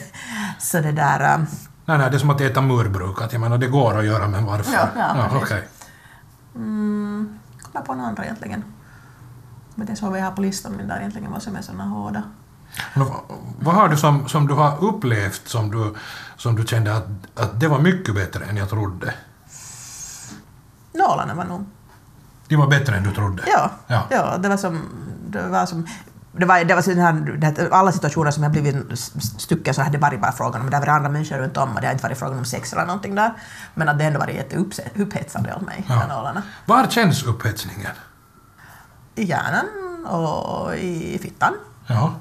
så 0.59 0.81
det 0.81 0.93
där... 0.93 1.35
um, 1.35 1.47
Nej, 1.85 1.99
nej, 1.99 2.11
det 2.11 2.17
är 2.17 2.19
som 2.19 2.31
att 2.31 2.41
äta 2.41 2.61
murbruk, 2.61 3.23
att 3.23 3.33
jag 3.33 3.41
menar, 3.41 3.59
det 3.59 3.67
går 3.67 3.99
att 3.99 4.05
göra, 4.05 4.29
men 4.29 4.45
varför? 4.47 4.73
Ja, 4.73 4.89
ja, 4.97 5.29
precis. 5.33 5.43
okej. 5.51 5.69
Mm, 6.55 7.39
kommer 7.63 7.85
på 7.87 7.95
några 7.95 8.09
andra 8.09 8.25
egentligen. 8.25 8.65
Det 9.87 9.93
är 9.93 9.97
så 9.97 10.11
vi 10.11 10.21
har 10.21 10.31
på 10.31 10.43
listan, 10.43 10.73
men 10.73 10.89
där 10.89 10.99
egentligen 10.99 11.31
vad 11.33 11.43
som 11.43 11.57
är 11.57 11.63
såna 11.63 11.85
hårda. 11.85 12.23
Men 12.95 13.07
vad- 13.61 13.75
har 13.75 13.89
du 13.89 13.97
som, 13.97 14.29
som 14.29 14.47
du 14.47 14.55
har 14.55 14.85
upplevt 14.85 15.49
som 15.49 15.71
du, 15.71 15.95
som 16.37 16.57
du 16.57 16.67
kände 16.67 16.97
att, 16.97 17.07
att 17.37 17.61
det 17.61 17.69
var 17.69 17.79
mycket 17.79 18.15
bättre 18.15 18.45
än 18.45 18.57
jag 18.57 18.69
trodde? 18.69 19.15
Nålarna 20.93 21.35
var 21.35 21.45
nog... 21.45 21.65
Det 22.49 22.57
var 22.57 22.67
bättre 22.67 22.97
än 22.97 23.03
du 23.03 23.11
trodde? 23.15 23.43
Ja, 23.47 23.71
Ja. 23.87 24.03
ja. 24.11 24.39
det 24.39 24.49
var 24.49 24.57
som... 24.57 24.81
Det 25.29 25.49
var 25.49 25.67
som 25.67 25.87
det 26.33 26.47
var, 26.47 26.65
det 26.65 26.75
var 26.75 26.83
sån 26.83 26.99
här, 26.99 27.13
det, 27.39 27.47
här- 27.47 27.69
alla 27.73 27.93
situationer 27.93 28.31
som 28.31 28.43
jag 28.43 28.53
blivit 28.53 28.93
s- 28.93 29.41
stucken 29.41 29.75
så 29.75 29.83
hade 29.83 29.97
det 29.99 30.03
varit 30.03 30.21
bara 30.21 30.33
frågan 30.33 30.61
om, 30.61 30.71
det 30.71 30.79
varit 30.79 30.89
andra 30.89 31.09
människor 31.09 31.37
runt 31.37 31.57
om 31.57 31.75
och 31.75 31.81
det 31.81 31.87
har 31.87 31.93
inte 31.93 32.03
varit 32.03 32.19
frågan 32.19 32.39
om 32.39 32.45
sex 32.45 32.73
eller 32.73 32.87
någonting 32.87 33.15
där. 33.15 33.33
Men 33.75 33.89
att 33.89 33.99
det 33.99 34.05
ändå 34.05 34.19
varit 34.19 34.35
jätteupphetsande 34.37 35.55
åt 35.55 35.63
mig, 35.63 35.85
Ja. 35.89 35.95
de 35.95 36.01
här 36.01 36.09
nålarna. 36.09 36.43
Var 36.67 36.87
känns 36.87 37.23
upphetsningen? 37.23 37.91
I 39.15 39.25
hjärnan 39.25 39.67
och 40.07 40.75
i 40.75 41.19
fittan. 41.23 41.55
Ja. 41.87 42.15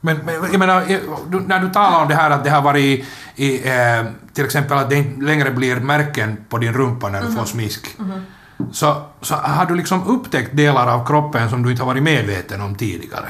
Men, 0.00 0.16
men 0.16 0.34
jag 0.34 0.58
menar, 0.58 0.90
eh, 0.90 1.00
du, 1.28 1.40
när 1.40 1.60
du 1.60 1.70
talar 1.70 2.02
om 2.02 2.08
det 2.08 2.14
här 2.14 2.30
att 2.30 2.44
det 2.44 2.50
har 2.50 2.62
varit 2.62 2.84
i, 2.84 3.04
i, 3.46 3.68
eh, 3.68 4.04
till 4.32 4.44
exempel 4.44 4.78
att 4.78 4.90
det 4.90 4.96
inte 4.96 5.24
längre 5.24 5.50
blir 5.50 5.76
märken 5.76 6.44
på 6.48 6.58
din 6.58 6.72
rumpa 6.72 7.08
när 7.08 7.22
du 7.22 7.32
får 7.32 7.44
smisk. 7.44 7.96
Så, 8.72 9.02
så 9.20 9.34
har 9.34 9.66
du 9.66 9.74
liksom 9.74 10.02
upptäckt 10.06 10.56
delar 10.56 10.86
av 10.86 11.06
kroppen 11.06 11.50
som 11.50 11.62
du 11.62 11.70
inte 11.70 11.82
har 11.82 11.86
varit 11.86 12.02
medveten 12.02 12.60
om 12.60 12.74
tidigare? 12.74 13.28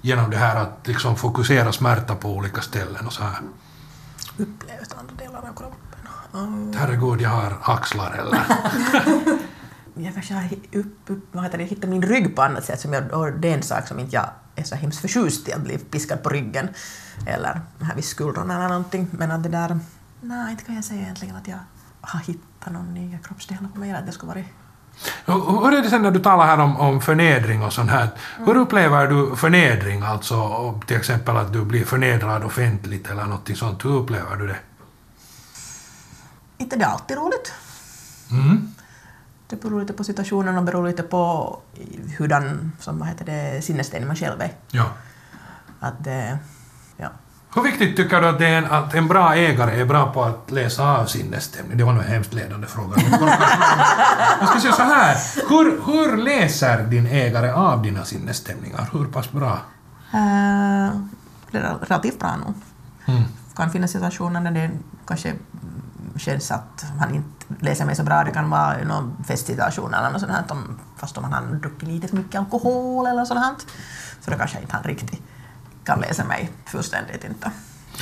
Genom 0.00 0.30
det 0.30 0.36
här 0.36 0.56
att 0.56 0.80
liksom 0.84 1.16
fokusera 1.16 1.72
smärta 1.72 2.14
på 2.14 2.28
olika 2.28 2.60
ställen 2.60 3.06
och 3.06 3.12
så 3.12 3.22
här. 3.22 3.40
Upplevt 4.36 4.94
andra 4.98 5.14
delar 5.24 5.38
av 5.38 5.56
kroppen. 5.56 6.74
Herregud, 6.78 7.20
jag 7.20 7.30
har 7.30 7.56
axlar 7.62 8.12
eller... 8.12 8.40
Jag 9.94 10.14
kanske 10.14 10.34
har 10.34 10.48
upp, 10.72 10.96
upp, 11.06 11.28
vad 11.32 11.44
heter 11.44 11.58
det, 11.58 11.64
hittat 11.64 11.90
min 11.90 12.02
rygg 12.02 12.36
på 12.36 12.42
annat 12.42 12.64
sätt. 12.64 12.80
Som 12.80 12.92
jag, 12.92 13.12
och 13.12 13.32
det 13.32 13.50
är 13.50 13.54
en 13.54 13.62
sak 13.62 13.88
som 13.88 13.98
inte 13.98 14.16
jag 14.16 14.30
är 14.56 14.64
så 14.64 14.74
hemskt 14.74 15.00
förtjust 15.00 15.48
i, 15.48 15.52
att 15.52 15.60
bli 15.60 15.78
piskad 15.78 16.22
på 16.22 16.28
ryggen. 16.28 16.68
Eller 17.26 17.60
här 17.80 17.94
vid 17.94 18.04
skuldrorna 18.04 18.54
eller 18.54 18.68
någonting. 18.68 19.08
Men 19.10 19.30
att 19.30 19.42
det 19.42 19.48
där... 19.48 19.78
Nej, 20.20 20.50
inte 20.50 20.64
kan 20.64 20.74
jag 20.74 20.84
säga 20.84 21.00
egentligen 21.00 21.36
att 21.36 21.48
jag 21.48 21.58
har 22.00 22.20
hittat 22.20 22.72
någon 22.72 22.94
nya 22.94 23.18
kroppsdelar 23.18 23.68
på 23.74 23.78
mig. 23.78 23.90
eller 23.90 23.98
Att 24.00 24.06
det 24.06 24.12
skulle. 24.12 24.44
Och 25.24 25.66
Hur 25.66 25.78
är 25.78 25.82
det 25.82 25.90
sen 25.90 26.02
när 26.02 26.10
du 26.10 26.20
talar 26.20 26.46
här 26.46 26.58
om, 26.58 26.76
om 26.76 27.00
förnedring 27.00 27.62
och 27.62 27.72
sånt 27.72 27.90
här? 27.90 28.08
Hur 28.38 28.56
upplever 28.56 29.06
du 29.06 29.36
förnedring, 29.36 30.02
alltså 30.02 30.80
till 30.86 30.96
exempel 30.96 31.36
att 31.36 31.52
du 31.52 31.64
blir 31.64 31.84
förnedrad 31.84 32.44
offentligt 32.44 33.10
eller 33.10 33.24
något 33.24 33.58
sånt? 33.58 33.84
Hur 33.84 33.90
upplever 33.90 34.36
du 34.36 34.46
det? 34.46 34.56
Inte 36.58 36.76
det 36.76 36.84
är 36.84 36.88
alltid 36.88 37.16
roligt. 37.16 37.52
Mm. 38.30 38.74
Det 39.50 39.62
beror 39.62 39.80
lite 39.80 39.92
på 39.92 40.04
situationen 40.04 40.58
och 40.58 40.64
beror 40.64 40.86
lite 40.86 41.02
på 41.02 41.56
hurdan 42.18 42.72
som, 42.78 42.98
vad 42.98 43.08
heter 43.08 43.24
det, 43.24 43.64
sinnesstämning 43.64 44.06
man 44.06 44.16
själv 44.16 44.40
är. 44.40 44.50
Ja. 44.70 44.86
Att 45.80 46.04
det... 46.04 46.38
Ja. 46.96 47.08
Hur 47.54 47.62
viktigt 47.62 47.96
tycker 47.96 48.20
du 48.20 48.28
att, 48.28 48.38
det 48.38 48.46
är 48.46 48.58
en, 48.58 48.66
att 48.66 48.94
en 48.94 49.08
bra 49.08 49.34
ägare 49.34 49.80
är 49.80 49.84
bra 49.84 50.12
på 50.12 50.24
att 50.24 50.50
läsa 50.50 50.98
av 50.98 51.06
sinnesstämning? 51.06 51.78
Det 51.78 51.84
var 51.84 51.92
nog 51.92 52.02
en 52.02 52.08
hemskt 52.08 52.34
ledande 52.34 52.66
fråga. 52.66 52.96
Jag 54.40 54.48
ska 54.48 54.60
säga 54.60 54.72
så 54.72 54.82
här, 54.82 55.16
hur, 55.48 55.80
hur 55.86 56.16
läser 56.16 56.82
din 56.82 57.06
ägare 57.06 57.50
av 57.50 57.82
dina 57.82 58.04
sinnesstämningar? 58.04 58.88
Hur 58.92 59.04
pass 59.04 59.32
bra? 59.32 59.52
Uh, 60.14 61.00
det 61.50 61.60
relativt 61.80 62.18
bra 62.18 62.36
nog. 62.36 62.54
Mm. 63.06 63.22
kan 63.56 63.70
finnas 63.70 63.90
situationer 63.90 64.40
när 64.40 64.50
det 64.50 64.70
kanske 65.06 65.34
känns 66.20 66.50
att 66.50 66.84
han 66.98 67.14
inte 67.14 67.46
läser 67.60 67.84
mig 67.84 67.96
så 67.96 68.02
bra. 68.02 68.24
Det 68.24 68.30
kan 68.30 68.50
vara 68.50 68.80
i 68.80 68.84
någon 68.84 69.24
festsituation 69.24 69.94
eller 69.94 70.10
något 70.10 70.20
sånt 70.20 70.32
här, 70.32 70.44
om, 70.48 70.78
fast 70.96 71.18
om 71.18 71.24
han 71.24 71.32
har 71.32 71.54
druckit 71.54 71.88
lite 71.88 72.08
för 72.08 72.16
mycket 72.16 72.38
alkohol 72.38 73.06
eller 73.06 73.24
sånt 73.24 73.40
här. 73.40 73.54
Så 74.20 74.30
då 74.30 74.36
kanske 74.36 74.60
inte 74.60 74.76
han 74.76 74.82
riktigt 74.82 75.22
kan 75.84 76.00
läsa 76.00 76.24
mig 76.24 76.50
fullständigt 76.66 77.24
inte. 77.24 77.50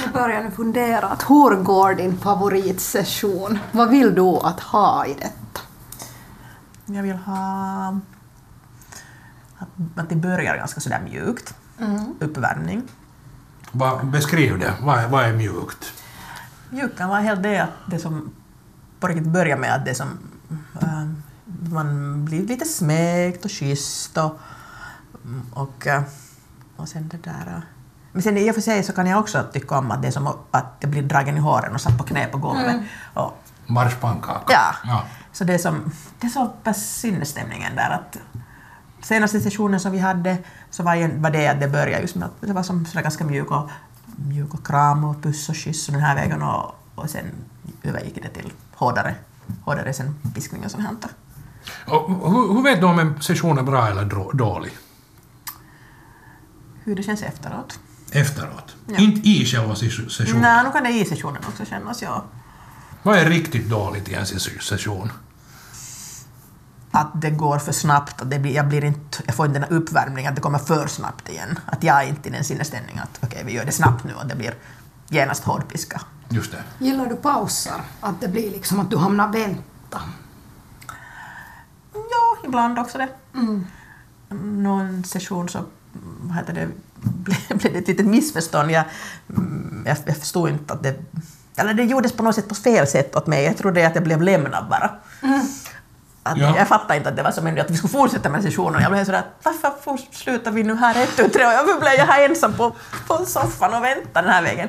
Jag 0.04 0.12
börjar 0.12 0.42
nu 0.42 0.50
fundera, 0.50 1.08
att 1.08 1.22
hur 1.22 1.62
går 1.62 1.94
din 1.94 2.18
favoritsession? 2.18 3.58
Vad 3.72 3.90
vill 3.90 4.14
du 4.14 4.38
att 4.42 4.60
ha 4.60 5.06
i 5.06 5.14
detta? 5.14 5.60
Jag 6.86 7.02
vill 7.02 7.16
ha 7.16 7.98
att, 9.58 9.68
att 9.96 10.08
det 10.08 10.16
börjar 10.16 10.56
ganska 10.56 10.80
sådär 10.80 11.00
mjukt. 11.04 11.54
Uppvärmning. 12.20 12.82
Va, 13.72 14.00
beskriv 14.04 14.58
det. 14.58 14.74
Vad 14.82 14.98
är, 14.98 15.08
vad 15.08 15.24
är 15.24 15.32
mjukt? 15.32 15.92
Mjukt 16.70 16.98
kan 16.98 17.08
vara 17.08 17.20
helt 17.20 17.42
det 17.42 17.58
att 17.58 17.70
det 17.86 17.98
som 17.98 18.30
på 19.00 19.08
riktigt 19.08 19.26
börjar 19.26 19.56
med 19.56 19.74
att 19.74 19.84
det 19.84 19.94
som 19.94 20.18
äh, 20.82 21.04
man 21.70 22.24
blir 22.24 22.46
lite 22.46 22.64
smekt 22.64 23.44
och 23.44 23.50
kysst 23.50 24.18
och, 24.18 24.40
och, 25.52 25.86
äh, 25.86 26.02
och 26.76 26.88
sen 26.88 27.08
det 27.08 27.22
där 27.22 27.46
äh. 27.46 27.62
men 28.12 28.22
sen 28.22 28.38
i 28.38 28.50
och 28.50 28.54
för 28.54 28.62
sig 28.62 28.82
så 28.82 28.92
kan 28.92 29.06
jag 29.06 29.20
också 29.20 29.44
tycka 29.52 29.78
om 29.78 29.90
att 29.90 30.02
det 30.02 30.08
är 30.08 30.12
som 30.12 30.26
att 30.50 30.76
jag 30.80 30.90
blir 30.90 31.02
dragen 31.02 31.36
i 31.36 31.40
håren 31.40 31.74
och 31.74 31.80
satt 31.80 31.98
på 31.98 32.04
knä 32.04 32.26
på 32.26 32.38
golvet. 32.38 32.76
Och, 33.14 33.42
Marschpannkaka? 33.66 34.52
ja. 34.52 34.74
ja. 34.84 35.04
Så 35.32 35.44
det 35.44 35.54
är 35.54 35.58
som, 35.58 35.92
det 36.18 36.26
är 36.26 36.30
så 36.30 36.46
pass 36.46 37.00
sinnesstämningen 37.00 37.76
där 37.76 37.90
att 37.90 38.16
senaste 39.00 39.40
sessionen 39.40 39.80
som 39.80 39.92
vi 39.92 39.98
hade 39.98 40.38
så 40.70 40.82
var, 40.82 41.18
var 41.18 41.30
det 41.30 41.48
att 41.48 41.60
det 41.60 41.68
började 41.68 42.02
just 42.02 42.14
med 42.14 42.26
att 42.26 42.40
det 42.40 42.52
var 42.52 42.62
som 42.62 42.86
sådär 42.86 43.02
ganska 43.02 43.24
mjuk 43.24 43.50
och, 43.50 43.70
mjuk 44.26 44.54
och 44.54 44.66
kram 44.66 45.04
och 45.04 45.22
puss 45.22 45.48
och 45.48 45.54
kyss 45.54 45.88
och 45.88 45.92
den 45.94 46.02
här 46.02 46.14
vägen 46.14 46.42
och, 46.42 46.74
och 46.94 47.10
sen 47.10 47.24
övergick 47.82 48.14
det 48.22 48.28
till 48.28 48.52
hårdare, 48.74 49.14
hårdare 49.64 49.92
sen 49.92 50.14
piskning 50.34 50.64
och 50.64 50.70
sånt 50.70 50.84
här. 50.84 51.10
Och 51.86 52.30
hur, 52.32 52.54
hur 52.54 52.62
vet 52.62 52.80
du 52.80 52.86
om 52.86 52.98
en 52.98 53.22
session 53.22 53.58
är 53.58 53.62
bra 53.62 53.86
eller 53.88 54.34
dålig? 54.34 54.72
Hur 56.84 56.96
det 56.96 57.02
känns 57.02 57.22
efteråt. 57.22 57.80
Efteråt? 58.12 58.76
Ja. 58.86 58.96
Inte 58.98 59.28
i 59.28 59.44
själva 59.44 59.72
ses- 59.74 60.10
sessionen? 60.10 60.42
Nej, 60.42 60.64
nu 60.64 60.72
kan 60.72 60.84
det 60.84 60.90
i 60.90 61.04
sessionen 61.04 61.42
också 61.48 61.64
kännas, 61.64 62.02
ja. 62.02 62.24
Vad 63.02 63.18
är 63.18 63.30
riktigt 63.30 63.68
dåligt 63.70 64.08
i 64.08 64.14
en 64.14 64.22
ses- 64.22 64.60
session? 64.62 65.12
Att 66.90 67.22
det 67.22 67.30
går 67.30 67.58
för 67.58 67.72
snabbt, 67.72 68.22
att 68.22 68.30
det 68.30 68.38
blir, 68.38 68.54
jag, 68.54 68.68
blir 68.68 68.84
inte, 68.84 69.18
jag 69.26 69.34
får 69.34 69.46
inte 69.46 69.60
den 69.60 69.68
här 69.70 69.76
uppvärmningen, 69.76 70.28
att 70.28 70.36
det 70.36 70.42
kommer 70.42 70.58
för 70.58 70.86
snabbt 70.86 71.28
igen. 71.28 71.58
Att 71.66 71.82
jag 71.82 72.02
är 72.02 72.08
inte 72.08 72.28
i 72.28 72.32
den 72.32 72.44
sinnesstämningen 72.44 73.02
att 73.02 73.18
okej, 73.22 73.42
vi 73.46 73.52
gör 73.52 73.64
det 73.64 73.72
snabbt 73.72 74.04
nu 74.04 74.14
och 74.14 74.26
det 74.26 74.34
blir 74.34 74.54
genast 75.08 75.44
hårdpiska. 75.44 76.00
Just 76.28 76.52
det. 76.52 76.84
Gillar 76.84 77.06
du 77.06 77.16
pauser? 77.16 77.80
Att 78.00 78.20
det 78.20 78.28
blir 78.28 78.50
liksom 78.50 78.80
att 78.80 78.90
du 78.90 78.96
hamnar 78.96 79.32
vänta? 79.32 80.00
Ja, 81.92 82.36
ibland 82.44 82.78
också 82.78 82.98
det. 82.98 83.08
Någon 84.34 85.04
session 85.04 85.48
så 85.48 85.64
vad 86.20 86.36
heter 86.36 86.52
det, 86.52 86.68
blev 86.94 87.38
blev 87.48 87.72
det 87.72 87.78
ett 87.78 87.88
litet 87.88 88.06
missförstånd. 88.06 88.70
Jag, 88.70 88.84
mm, 89.36 89.84
jag, 89.86 89.96
jag 90.06 90.16
förstod 90.16 90.48
inte 90.48 90.74
att 90.74 90.82
det... 90.82 91.04
Eller 91.56 91.74
det 91.74 91.84
gjordes 91.84 92.12
på 92.12 92.22
något 92.22 92.34
sätt 92.34 92.48
på 92.48 92.54
fel 92.54 92.86
sätt 92.86 93.16
åt 93.16 93.26
mig. 93.26 93.44
Jag 93.44 93.56
trodde 93.56 93.86
att 93.86 93.94
jag 93.94 94.04
blev 94.04 94.22
lämnad 94.22 94.68
bara. 94.68 94.90
Att 96.28 96.38
Ja. 96.38 96.56
Jag 96.56 96.68
fattade 96.68 96.96
inte 96.96 97.08
att 97.08 97.16
det 97.16 97.22
var 97.22 97.30
så 97.30 97.42
men 97.42 97.60
att 97.60 97.70
vi 97.70 97.76
skulle 97.76 97.90
fortsätta 97.92 98.28
med 98.28 98.42
sessionen. 98.42 98.82
Jag 98.82 98.92
blev 98.92 99.04
sådär, 99.04 99.22
varför 99.42 99.72
får- 99.82 100.14
slutar 100.14 100.50
vi 100.50 100.62
nu 100.62 100.74
här 100.76 101.02
ett, 101.02 101.16
tu, 101.16 101.28
tre? 101.28 101.46
Och 101.46 101.52
jag 101.52 101.80
blev 101.80 101.92
jag 101.98 102.06
här 102.06 102.24
ensam 102.28 102.52
på, 102.52 102.74
på 103.08 103.24
soffan 103.24 103.74
och 103.74 103.84
väntade 103.84 104.26
den 104.26 104.34
här 104.34 104.42
vägen. 104.42 104.68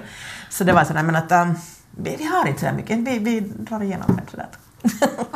Så 0.50 0.64
det 0.64 0.74
var 0.74 0.84
sådär, 0.84 1.04
men 1.04 1.16
att 1.16 1.32
um, 1.32 1.58
vi, 1.92 2.16
vi 2.16 2.26
har 2.26 2.48
inte 2.48 2.60
så 2.70 2.76
mycket, 2.76 2.98
vi, 2.98 3.20
vi 3.20 3.40
drar 3.40 3.84
igenom 3.84 4.20
det 4.26 4.32
sådär. 4.32 4.48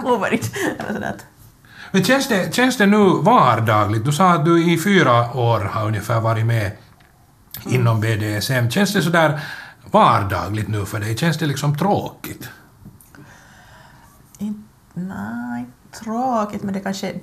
Over 0.03 0.33
it. 0.33 0.51
Eller 0.79 0.93
sådär. 0.93 1.13
Men 1.91 2.03
känns 2.03 2.27
det, 2.27 2.55
känns 2.55 2.77
det 2.77 2.85
nu 2.85 3.09
vardagligt? 3.21 4.05
Du 4.05 4.11
sa 4.11 4.31
att 4.33 4.45
du 4.45 4.73
i 4.73 4.79
fyra 4.79 5.31
år 5.33 5.59
har 5.59 5.87
ungefär 5.87 6.19
varit 6.19 6.45
med 6.45 6.71
inom 7.65 7.99
BDSM. 8.01 8.69
Känns 8.69 8.93
det 8.93 9.01
sådär 9.01 9.39
vardagligt 9.91 10.67
nu 10.67 10.85
för 10.85 10.99
dig? 10.99 11.17
Känns 11.17 11.37
det 11.37 11.45
liksom 11.45 11.77
tråkigt? 11.77 12.49
In, 14.39 14.63
nej, 14.93 15.65
tråkigt, 15.99 16.63
men 16.63 16.73
det 16.73 16.79
kanske... 16.79 17.13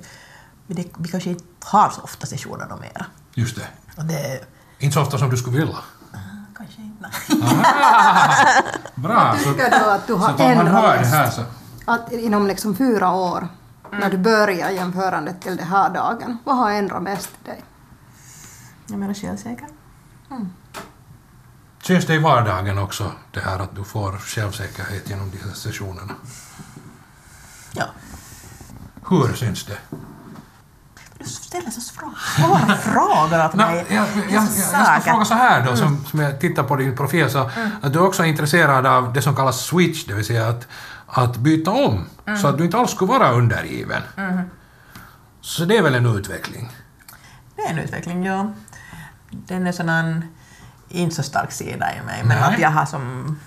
Det, 0.67 0.87
vi 0.97 1.07
kanske 1.07 1.29
inte 1.29 1.43
har 1.59 1.89
så 1.89 2.01
ofta 2.01 2.27
sessioner 2.27 2.67
då 2.69 2.75
mera. 2.75 3.05
Just 3.33 3.55
det. 3.55 3.67
Och 3.97 4.05
det... 4.05 4.45
Inte 4.79 4.93
så 4.93 5.01
ofta 5.01 5.17
som 5.17 5.29
du 5.29 5.37
skulle 5.37 5.57
vilja. 5.57 5.77
Kanske 6.57 6.81
inte. 6.81 7.09
Aha! 7.45 8.45
Bra! 8.95 9.35
Så, 9.37 9.53
Tycker 9.53 9.69
du 9.69 9.91
att 9.91 10.07
du 10.07 10.13
har 10.13 10.27
hör 10.27 10.37
det 10.37 10.43
ändrat 10.43 11.05
här 11.05 11.23
mest? 11.25 11.35
så... 11.35 11.43
Att 11.85 12.11
inom 12.11 12.47
liksom 12.47 12.75
fyra 12.75 13.11
år, 13.11 13.47
när 13.91 14.09
du 14.09 14.17
börjar 14.17 14.69
jämförandet 14.69 15.41
till 15.41 15.57
den 15.57 15.67
här 15.67 15.89
dagen, 15.89 16.37
vad 16.43 16.57
har 16.57 16.71
ändrat 16.71 17.03
mest 17.03 17.29
i 17.43 17.47
dig? 17.47 17.63
Jag 18.87 18.99
menar 18.99 19.13
självsäker. 19.13 19.67
Syns 21.83 22.05
det 22.05 22.13
i 22.13 22.17
vardagen 22.17 22.77
också, 22.77 23.11
det 23.31 23.39
här 23.39 23.59
att 23.59 23.75
du 23.75 23.83
får 23.83 24.17
självsäkerhet 24.17 25.09
genom 25.09 25.31
de 25.31 25.37
här 25.37 25.53
sessionerna? 25.53 26.13
Ja. 27.71 27.85
Hur 29.11 29.33
syns 29.33 29.65
det? 29.65 29.77
Du 31.17 31.25
ställer 31.25 31.69
så. 31.69 31.81
Svåra 31.81 32.77
frågor 32.77 33.45
åt 33.45 33.53
mig. 33.53 33.85
jag, 33.89 33.97
jag, 33.97 34.07
jag, 34.29 34.33
jag 34.33 34.47
ska 34.47 35.11
fråga 35.11 35.25
så 35.25 35.33
här 35.33 35.65
då, 35.65 35.75
som, 35.75 36.05
som 36.05 36.19
jag 36.19 36.39
tittar 36.39 36.63
på 36.63 36.75
din 36.75 36.95
profil, 36.95 37.29
så 37.29 37.49
att 37.81 37.93
du 37.93 37.99
också 37.99 38.23
är 38.23 38.27
intresserad 38.27 38.85
av 38.85 39.13
det 39.13 39.21
som 39.21 39.35
kallas 39.35 39.61
switch, 39.61 40.05
det 40.05 40.13
vill 40.13 40.25
säga 40.25 40.47
att, 40.47 40.67
att 41.07 41.37
byta 41.37 41.71
om, 41.71 42.05
så 42.41 42.47
att 42.47 42.57
du 42.57 42.65
inte 42.65 42.77
alls 42.77 42.91
skulle 42.91 43.11
vara 43.11 43.31
undergiven. 43.31 44.01
Så 45.41 45.65
det 45.65 45.77
är 45.77 45.81
väl 45.81 45.95
en 45.95 46.05
utveckling? 46.05 46.71
Det 47.55 47.61
är 47.61 47.69
en 47.69 47.79
utveckling, 47.79 48.25
ja. 48.25 48.53
Den 49.29 49.67
är 49.67 49.71
sån 49.71 49.89
en 49.89 50.25
inte 50.89 51.15
så 51.15 51.23
stark 51.23 51.51
sida 51.51 51.95
i 51.95 52.05
mig, 52.05 52.23
men 52.23 52.37
Nej. 52.37 52.53
att 52.53 52.59
jag 52.59 52.69
har 52.69 52.85
som 52.85 53.37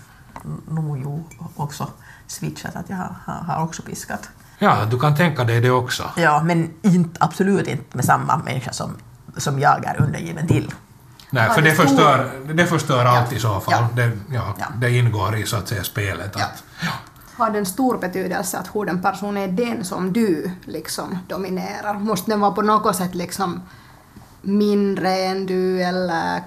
nog 0.69 0.99
ju 0.99 1.23
också 1.57 1.91
switchat, 2.27 2.77
att 2.77 2.91
jag 2.91 2.97
har, 2.97 3.17
har, 3.25 3.35
har 3.35 3.65
också 3.65 3.83
piskat. 3.83 4.31
Ja, 4.59 4.85
du 4.91 4.99
kan 5.01 5.17
tänka 5.17 5.45
dig 5.45 5.61
det 5.61 5.71
också. 5.71 6.11
Ja, 6.17 6.43
men 6.45 6.71
inte, 6.83 7.17
absolut 7.25 7.67
inte 7.69 7.97
med 7.97 8.05
samma 8.05 8.37
människa 8.37 8.73
som 8.73 8.97
som 9.37 9.59
jag 9.59 9.85
är 9.85 10.03
undergiven 10.03 10.47
till. 10.47 10.71
Nej, 11.31 11.45
Ja, 11.49 11.55
för 11.55 11.63
det 11.63 11.75
förstör, 11.75 12.31
det 12.55 12.67
förstör 12.67 13.05
allt 13.05 13.33
i 13.33 13.41
så 13.41 13.61
fall. 13.61 13.75
Ja. 13.75 13.89
Det, 14.03 14.11
ja, 14.35 14.55
Ja. 14.59 14.67
det 14.77 14.91
ingår 14.91 15.37
i 15.37 15.47
så 15.47 15.57
att 15.57 15.69
säga 15.69 15.85
spelet. 15.85 16.33
Ja. 16.39 16.45
Att, 16.45 16.63
Har 17.37 17.51
det 17.51 17.59
en 17.59 17.67
stor 17.67 17.99
betydelse 17.99 18.59
att 18.59 18.69
hur 18.75 18.85
den 18.85 19.03
personen 19.03 19.37
är 19.43 19.49
den 19.49 19.85
som 19.85 20.13
du 20.13 20.51
liksom 20.65 21.19
dominerar? 21.29 21.95
Måste 21.95 22.31
den 22.31 22.41
vara 22.41 22.51
på 22.53 22.63
något 22.63 22.97
sätt 22.97 23.15
liksom 23.15 23.63
mindre 24.43 25.11
än 25.19 25.47
du 25.47 25.83
eller 25.83 26.43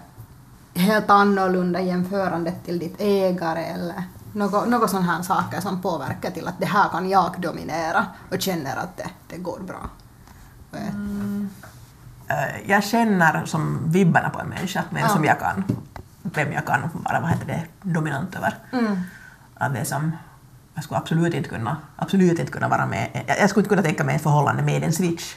helt 0.76 1.10
annorlunda 1.10 1.82
jämförande 1.82 2.54
till 2.66 2.80
ditt 2.80 2.96
ägare 3.02 3.64
eller 3.66 4.04
något, 4.38 4.68
något 4.70 4.90
sådana 4.90 5.12
här 5.14 5.22
saker 5.22 5.62
som 5.62 5.82
påverkar 5.82 6.32
till 6.32 6.48
att 6.48 6.60
det 6.60 6.66
här 6.66 6.90
kan 6.90 7.10
jag 7.10 7.36
dominera 7.42 8.06
och 8.32 8.42
känner 8.42 8.76
att 8.76 8.98
det, 8.98 9.10
det 9.28 9.38
går 9.38 9.60
bra. 9.60 9.90
Och 10.72 10.78
jag- 12.66 12.84
känner 12.84 13.46
som 13.46 13.92
vibbarna 13.92 14.30
på 14.30 14.40
en 14.40 14.48
människa, 14.48 14.84
vem 14.90 15.02
Ja. 15.02 15.10
som 15.10 15.24
jag 15.26 15.40
kan, 15.40 15.64
vem 16.22 16.52
jag 16.52 16.66
kan 16.66 16.82
vara 16.94 17.20
vad 17.20 17.30
heter 17.30 17.46
det, 17.48 17.64
dominant 17.82 18.36
över. 18.36 18.56
Att 19.54 19.74
det 19.74 19.86
som, 19.86 20.12
jag 20.74 20.84
skulle 20.84 20.98
absolut 20.98 21.34
inte 21.34 21.50
kunna, 21.50 21.78
absolut 21.96 22.40
inte 22.40 22.52
kunna 22.52 22.68
vara 22.68 22.86
med, 22.86 23.24
jag, 23.28 23.40
jag 23.40 23.50
skulle 23.50 23.62
inte 23.62 23.70
kunna 23.70 23.82
tänka 23.82 24.04
mig 24.04 24.16
ett 24.16 24.24
förhållande 24.24 24.64
med 24.64 24.84
en 24.84 24.94
switch. 24.94 25.36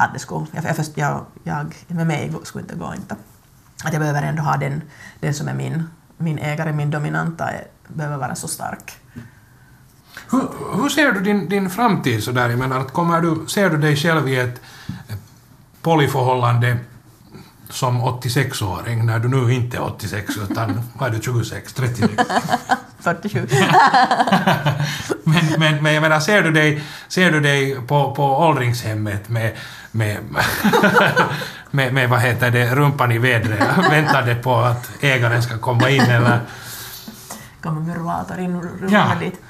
Att 0.00 0.12
det 0.12 0.18
skulle, 0.18 0.46
jag, 0.52 0.64
jag, 0.94 1.24
jag, 1.44 1.74
jag, 1.86 1.96
med 1.96 2.06
mig 2.06 2.34
skulle 2.44 2.62
inte 2.62 2.74
gå 2.76 2.94
inte. 2.94 3.16
Att 3.84 3.92
jag 3.92 4.00
behöver 4.00 4.22
ändå 4.22 4.42
ha 4.42 4.56
den, 4.56 4.82
den 5.20 5.34
som 5.34 5.48
är 5.48 5.54
min, 5.54 5.88
min 6.18 6.38
ägare, 6.38 6.72
min 6.72 6.90
dominanta, 6.90 7.50
eh, 7.50 7.60
behöver 7.88 8.16
vara 8.16 8.34
så 8.34 8.48
stark. 8.48 8.92
hur, 10.30 10.48
hur 10.82 10.88
ser 10.88 11.12
du 11.12 11.20
din, 11.20 11.48
din 11.48 11.70
framtid 11.70 12.24
så 12.24 12.32
där? 12.32 12.50
Jag 12.50 12.58
menar, 12.58 12.84
kommer 12.84 13.20
du, 13.20 13.46
ser 13.48 13.70
du 13.70 13.76
dig 13.76 13.96
själv 13.96 14.28
i 14.28 14.36
ett 14.36 14.60
ett 15.08 15.20
polyförhållande 15.82 16.76
som 17.68 18.02
86-åring 18.02 19.06
när 19.06 19.18
du 19.18 19.28
nu 19.28 19.52
inte 19.54 19.76
är 19.76 19.82
86 19.82 20.36
utan 20.50 20.80
vad 20.98 21.08
är 21.08 21.12
du, 21.12 21.22
26, 21.22 21.72
36? 21.72 22.12
47. 23.00 23.48
Men, 25.24 25.44
men, 25.58 25.82
men 25.82 25.94
jag 25.94 26.00
menar, 26.00 26.20
ser 26.20 26.42
du 26.42 26.52
dig, 26.52 26.82
ser 27.08 27.32
du 27.32 27.40
dig 27.40 27.74
på, 27.86 28.14
på 28.14 28.24
åldringshemmet 28.24 29.28
med, 29.28 29.52
med, 29.90 30.18
med, 31.74 31.92
med 31.94 32.08
vad 32.08 32.20
heter 32.20 32.50
det, 32.50 32.74
rumpan 32.74 33.12
i 33.12 33.18
vädret, 33.18 33.78
väntande 33.90 34.34
på 34.34 34.56
att 34.56 34.90
ägaren 35.00 35.42
ska 35.42 35.58
komma 35.58 35.90
in 35.90 36.00
eller... 36.00 36.40
Kommer 37.62 37.80
med 37.80 37.96
rullator 37.96 38.38
in 38.38 38.56
och 38.56 38.62
rullar 38.64 38.88
Ja. 38.90 39.14
dit. 39.20 39.40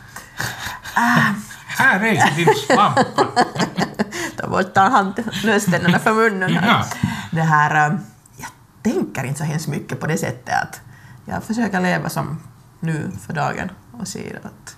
Här 1.66 2.00
är 2.04 2.36
din 2.36 2.54
svamp! 2.54 2.96
ta 4.36 4.48
bort 4.48 4.76
handlöständerna 4.76 5.98
för 5.98 6.12
munnen. 6.12 6.58
Ja. 6.66 6.84
Det 7.30 7.42
här, 7.42 7.90
eh, 7.90 7.96
jag 8.36 8.48
tänker 8.82 9.24
inte 9.24 9.38
så 9.38 9.44
hemskt 9.44 9.68
mycket 9.68 10.00
på 10.00 10.06
det 10.06 10.18
sättet 10.18 10.54
att 10.62 10.80
jag 11.24 11.44
försöker 11.44 11.80
leva 11.80 12.08
som 12.08 12.40
nu 12.80 13.10
för 13.26 13.32
dagen 13.32 13.70
och 13.92 14.08
ser 14.08 14.40
att 14.42 14.76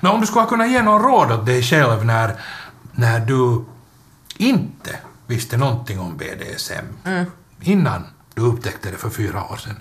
Nå, 0.00 0.10
om 0.10 0.20
du 0.20 0.26
skulle 0.26 0.46
kunna 0.46 0.66
ge 0.66 0.82
någon 0.82 1.02
råd 1.02 1.32
åt 1.32 1.46
dig 1.46 1.62
själv 1.62 2.04
när, 2.04 2.34
när 2.92 3.20
du 3.20 3.64
inte 4.36 4.96
visste 5.30 5.56
någonting 5.56 6.00
om 6.00 6.16
BDSM 6.16 6.84
innan 7.60 8.06
du 8.34 8.42
upptäckte 8.42 8.90
det 8.90 8.96
för 8.96 9.10
fyra 9.10 9.44
år 9.44 9.56
sedan. 9.56 9.76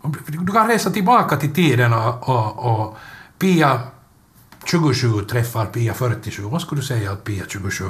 Om 0.00 0.16
Du 0.26 0.52
kan 0.52 0.68
resa 0.68 0.90
tillbaka 0.90 1.36
till 1.36 1.54
tiden 1.54 1.92
och, 1.92 2.28
och, 2.28 2.80
och 2.80 2.96
Pia 3.38 3.80
27 4.64 5.24
träffar 5.24 5.66
Pia 5.66 5.94
47. 5.94 6.42
Vad 6.42 6.62
skulle 6.62 6.80
du 6.80 6.86
säga 6.86 7.12
åt 7.12 7.24
Pia 7.24 7.44
27? 7.48 7.84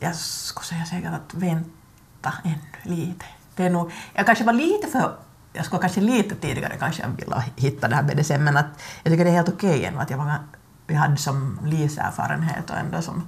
jag 0.00 0.16
skulle 0.16 0.66
säga 0.66 0.84
säkert 0.84 1.12
att 1.12 1.34
vänta 1.34 2.32
ännu 2.44 2.56
lite. 2.82 3.24
Det 3.56 3.64
är 3.64 3.70
nog, 3.70 3.92
jag 4.14 4.26
kanske 4.26 4.44
var 4.44 4.52
lite 4.52 4.86
för 4.86 5.16
jag 5.52 5.64
skulle 5.64 5.80
kanske 5.80 6.00
lite 6.00 6.34
tidigare 6.34 6.76
kanske 6.78 7.06
vilja 7.16 7.44
hitta 7.56 7.88
det 7.88 7.94
här 7.94 8.02
BDSM, 8.02 8.44
men 8.44 8.56
att 8.56 8.66
jag 9.02 9.12
tycker 9.12 9.24
det 9.24 9.30
är 9.30 9.34
helt 9.34 9.48
okej 9.48 9.84
ändå 9.84 10.00
att 10.00 10.10
jag, 10.10 10.18
var, 10.18 10.38
jag 10.86 10.94
hade 10.94 11.16
som 11.16 11.58
livserfarenhet 11.64 12.70
och 12.70 12.76
ändå 12.76 13.02
som 13.02 13.26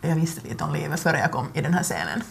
jag 0.00 0.14
visste 0.16 0.48
lite 0.48 0.64
om 0.64 0.72
livet 0.72 1.00
före 1.00 1.18
jag 1.18 1.32
kom 1.32 1.46
i 1.52 1.62
den 1.62 1.74
här 1.74 1.82
scenen. 1.82 2.22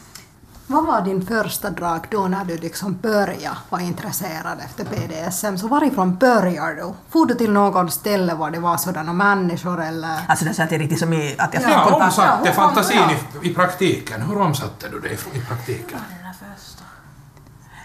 Vad 0.68 0.86
var 0.86 1.02
din 1.02 1.26
första 1.26 1.70
drag 1.70 2.08
då 2.12 2.28
när 2.28 2.46
du 2.46 2.58
liksom 2.58 2.98
började 3.02 3.58
vara 3.70 3.82
intresserad 3.82 4.60
efter 4.66 4.86
BDSM? 4.86 5.58
Så 5.58 5.68
varifrån 5.68 6.16
började 6.16 6.76
du? 6.76 6.94
For 7.10 7.26
du 7.26 7.34
till 7.36 7.52
någon 7.52 7.92
ställe 7.92 8.34
var 8.34 8.52
det 8.52 8.60
var 8.60 8.78
sådana 8.78 9.14
människor 9.14 9.82
eller? 9.84 10.20
Alltså 10.28 10.46
det 10.46 10.54
satt 10.54 10.72
riktigt 10.72 11.00
som 11.00 11.14
i 11.14 11.36
att 11.38 11.54
jag 11.54 11.64
Ja, 11.64 11.68
fick 11.68 11.76
Ja, 11.78 11.84
kontakt 11.84 12.06
omsatte 12.06 12.40
Ja, 12.44 12.46
hur 12.46 12.52
fantasin 12.54 12.98
fan- 13.00 13.12
i, 13.44 13.50
i 13.50 13.54
praktiken. 13.54 14.22
Hur 14.22 14.42
omsatte 14.42 14.90
du 14.90 15.00
det 15.00 15.10
i, 15.10 15.38
i 15.38 15.42
praktiken? 15.42 16.00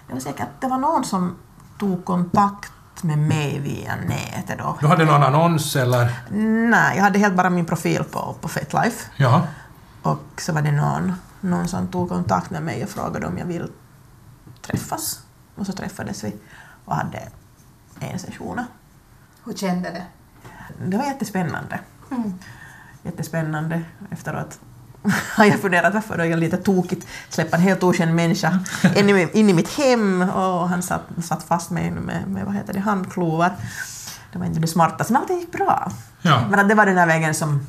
Det 0.07 0.13
var 0.13 0.21
säkert 0.21 0.41
att 0.41 0.61
det 0.61 0.67
var 0.69 0.79
någon 0.79 1.05
som 1.05 1.37
tog 1.79 2.05
kontakt 2.05 2.73
med 3.03 3.19
mig 3.19 3.59
via 3.59 3.95
nätet 3.97 4.59
då. 4.59 4.77
Du 4.81 4.87
hade 4.87 5.05
någon 5.05 5.23
annons 5.23 5.77
eller? 5.77 6.21
Nej, 6.71 6.97
jag 6.97 7.05
hade 7.05 7.19
helt 7.19 7.35
bara 7.35 7.51
min 7.51 7.67
profil 7.67 8.05
på, 8.05 8.35
på 8.41 8.49
FetLife. 8.49 9.11
Ja. 9.17 9.43
Och 10.03 10.41
så 10.41 10.53
var 10.53 10.63
det 10.63 10.73
någon, 10.73 11.13
någon 11.41 11.69
som 11.69 11.89
tog 11.89 12.09
kontakt 12.09 12.51
med 12.51 12.63
mig 12.63 12.85
och 12.85 12.89
frågade 12.91 13.27
om 13.27 13.39
jag 13.39 13.47
vill 13.47 13.69
träffas. 14.63 15.21
Och 15.55 15.67
så 15.67 15.73
träffades 15.73 16.25
vi 16.25 16.37
och 16.85 16.95
hade 16.95 17.29
en 18.01 18.19
session. 18.19 18.61
Hur 19.45 19.55
kände 19.55 19.91
det? 19.91 20.07
Det 20.87 20.97
var 20.97 21.05
jättespännande. 21.05 21.81
Jättespännande. 23.03 23.83
Efteråt 24.11 24.61
har 25.37 25.45
jag 25.45 25.61
funderat 25.61 25.95
varför 25.95 26.17
det 26.17 26.27
är 26.27 26.37
lite 26.37 26.57
tokigt 26.57 27.07
släppa 27.29 27.57
en 27.57 27.63
helt 27.63 27.83
okänd 27.83 28.15
människa 28.15 28.59
in 28.97 29.11
i, 29.11 29.29
in 29.33 29.51
i 29.51 29.53
mitt 29.53 29.69
hem 29.69 30.23
och 30.23 30.69
han 30.69 30.83
satt, 30.83 31.03
satt 31.23 31.43
fast 31.43 31.71
mig 31.71 31.91
med, 31.91 32.29
med 32.29 32.45
vad 32.45 32.55
heter 32.55 32.73
det, 32.73 32.81
handklovar. 32.81 33.53
Det 34.33 34.39
var 34.39 34.47
inte 34.47 34.61
det 34.61 34.67
smartaste, 34.67 35.13
men 35.13 35.23
allt 35.23 35.31
gick 35.31 35.53
bra. 35.53 35.93
Ja. 36.23 36.47
Men 36.51 36.61
att 36.61 36.69
det 36.69 36.75
var 36.75 36.87
den 36.87 36.99
här 36.99 37.07
vägen 37.07 37.35
som 37.35 37.67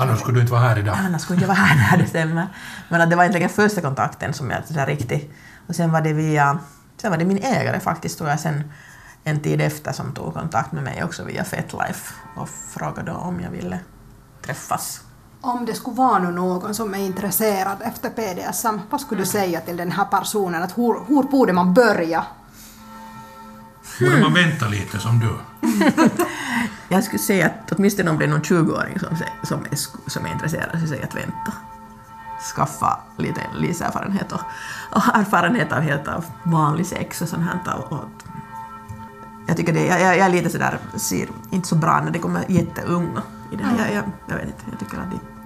Annars 0.00 0.20
skulle 0.20 0.36
du 0.36 0.40
inte 0.40 0.52
vara 0.52 0.62
här 0.62 0.78
idag. 0.78 0.96
annars 0.98 1.22
skulle 1.22 1.36
jag 1.36 1.38
inte 1.38 1.48
vara 1.48 1.66
här 1.66 1.90
när 1.96 2.02
det 2.02 2.08
stämmer. 2.08 2.46
Men 2.88 3.00
att 3.00 3.10
det 3.10 3.16
var 3.16 3.22
egentligen 3.22 3.48
första 3.50 3.80
kontakten 3.80 4.34
som 4.34 4.50
jag 4.50 4.66
sådär 4.66 4.86
riktigt... 4.86 5.32
Och 5.66 5.76
sen 5.76 5.92
var 5.92 6.00
det 6.00 6.12
via... 6.12 6.58
Sen 6.96 7.10
var 7.10 7.18
det 7.18 7.24
min 7.24 7.42
ägare 7.42 7.80
faktiskt, 7.80 8.18
tror 8.18 8.30
jag, 8.30 8.40
sen 8.40 8.72
en 9.24 9.40
tid 9.40 9.60
efter 9.60 9.92
som 9.92 10.14
tog 10.14 10.34
kontakt 10.34 10.72
med 10.72 10.82
mig 10.84 11.04
också 11.04 11.24
via 11.24 11.44
FetLife 11.44 12.14
och 12.36 12.48
frågade 12.48 13.12
om 13.12 13.40
jag 13.40 13.50
ville 13.50 13.78
träffas. 14.42 15.00
Om 15.40 15.66
det 15.66 15.74
skulle 15.74 15.96
vara 15.96 16.18
någon 16.18 16.74
som 16.74 16.94
är 16.94 16.98
intresserad 16.98 17.76
efter 17.84 18.10
BDSM, 18.10 18.78
vad 18.90 19.00
skulle 19.00 19.20
du 19.20 19.26
säga 19.26 19.60
till 19.60 19.76
den 19.76 19.92
här 19.92 20.04
personen? 20.04 20.62
Att 20.62 20.78
hur, 20.78 21.04
hur 21.08 21.22
borde 21.22 21.52
man 21.52 21.74
börja? 21.74 22.24
Borde 24.00 24.20
man 24.20 24.34
vänta 24.34 24.68
lite 24.68 24.98
som 24.98 25.18
du? 25.20 25.30
Jag 26.88 27.04
skulle 27.04 27.18
säga 27.18 27.46
att 27.46 27.72
åtminstone 27.72 28.10
om 28.10 28.18
det 28.18 28.24
är 28.24 28.28
någon 28.28 28.40
20-åring 28.42 28.98
som, 28.98 29.08
sä- 29.08 29.46
som, 29.46 29.60
är, 29.60 29.76
sk- 29.76 29.98
som 30.10 30.26
är 30.26 30.32
intresserad 30.32 30.80
så 30.80 30.86
säger 30.86 31.02
jag 31.02 31.08
att 31.08 31.14
vänta. 31.14 31.52
Skaffa 32.56 32.98
lite 33.16 33.40
livserfarenhet 33.58 34.32
och, 34.32 34.40
och 34.90 35.02
erfarenhet 35.14 35.72
av 35.72 35.80
helt 35.80 36.08
av 36.08 36.24
vanlig 36.42 36.86
sex 36.86 37.22
och 37.22 37.28
sånt 37.28 37.42
här. 37.42 37.76
Och, 37.76 37.92
och, 37.92 38.04
jag 39.46 39.56
tycker 39.56 39.72
det, 39.72 39.86
jag, 39.86 40.00
jag 40.00 40.16
jag 40.18 40.26
är 40.26 40.30
lite 40.30 40.50
sådär, 40.50 40.78
ser 40.96 41.28
inte 41.50 41.68
så 41.68 41.74
bra 41.74 42.00
när 42.04 42.10
det 42.10 42.18
kommer 42.18 42.44
jätteunga 42.50 43.22
i 43.52 43.56
det 43.56 43.64
här. 43.64 43.76
Jag, 43.86 43.94
jag, 43.96 44.04
jag 44.26 44.34
vet 44.36 44.46
inte, 44.46 44.64
jag 44.70 44.78
tycker 44.80 44.98
att 44.98 45.10
det 45.10 45.39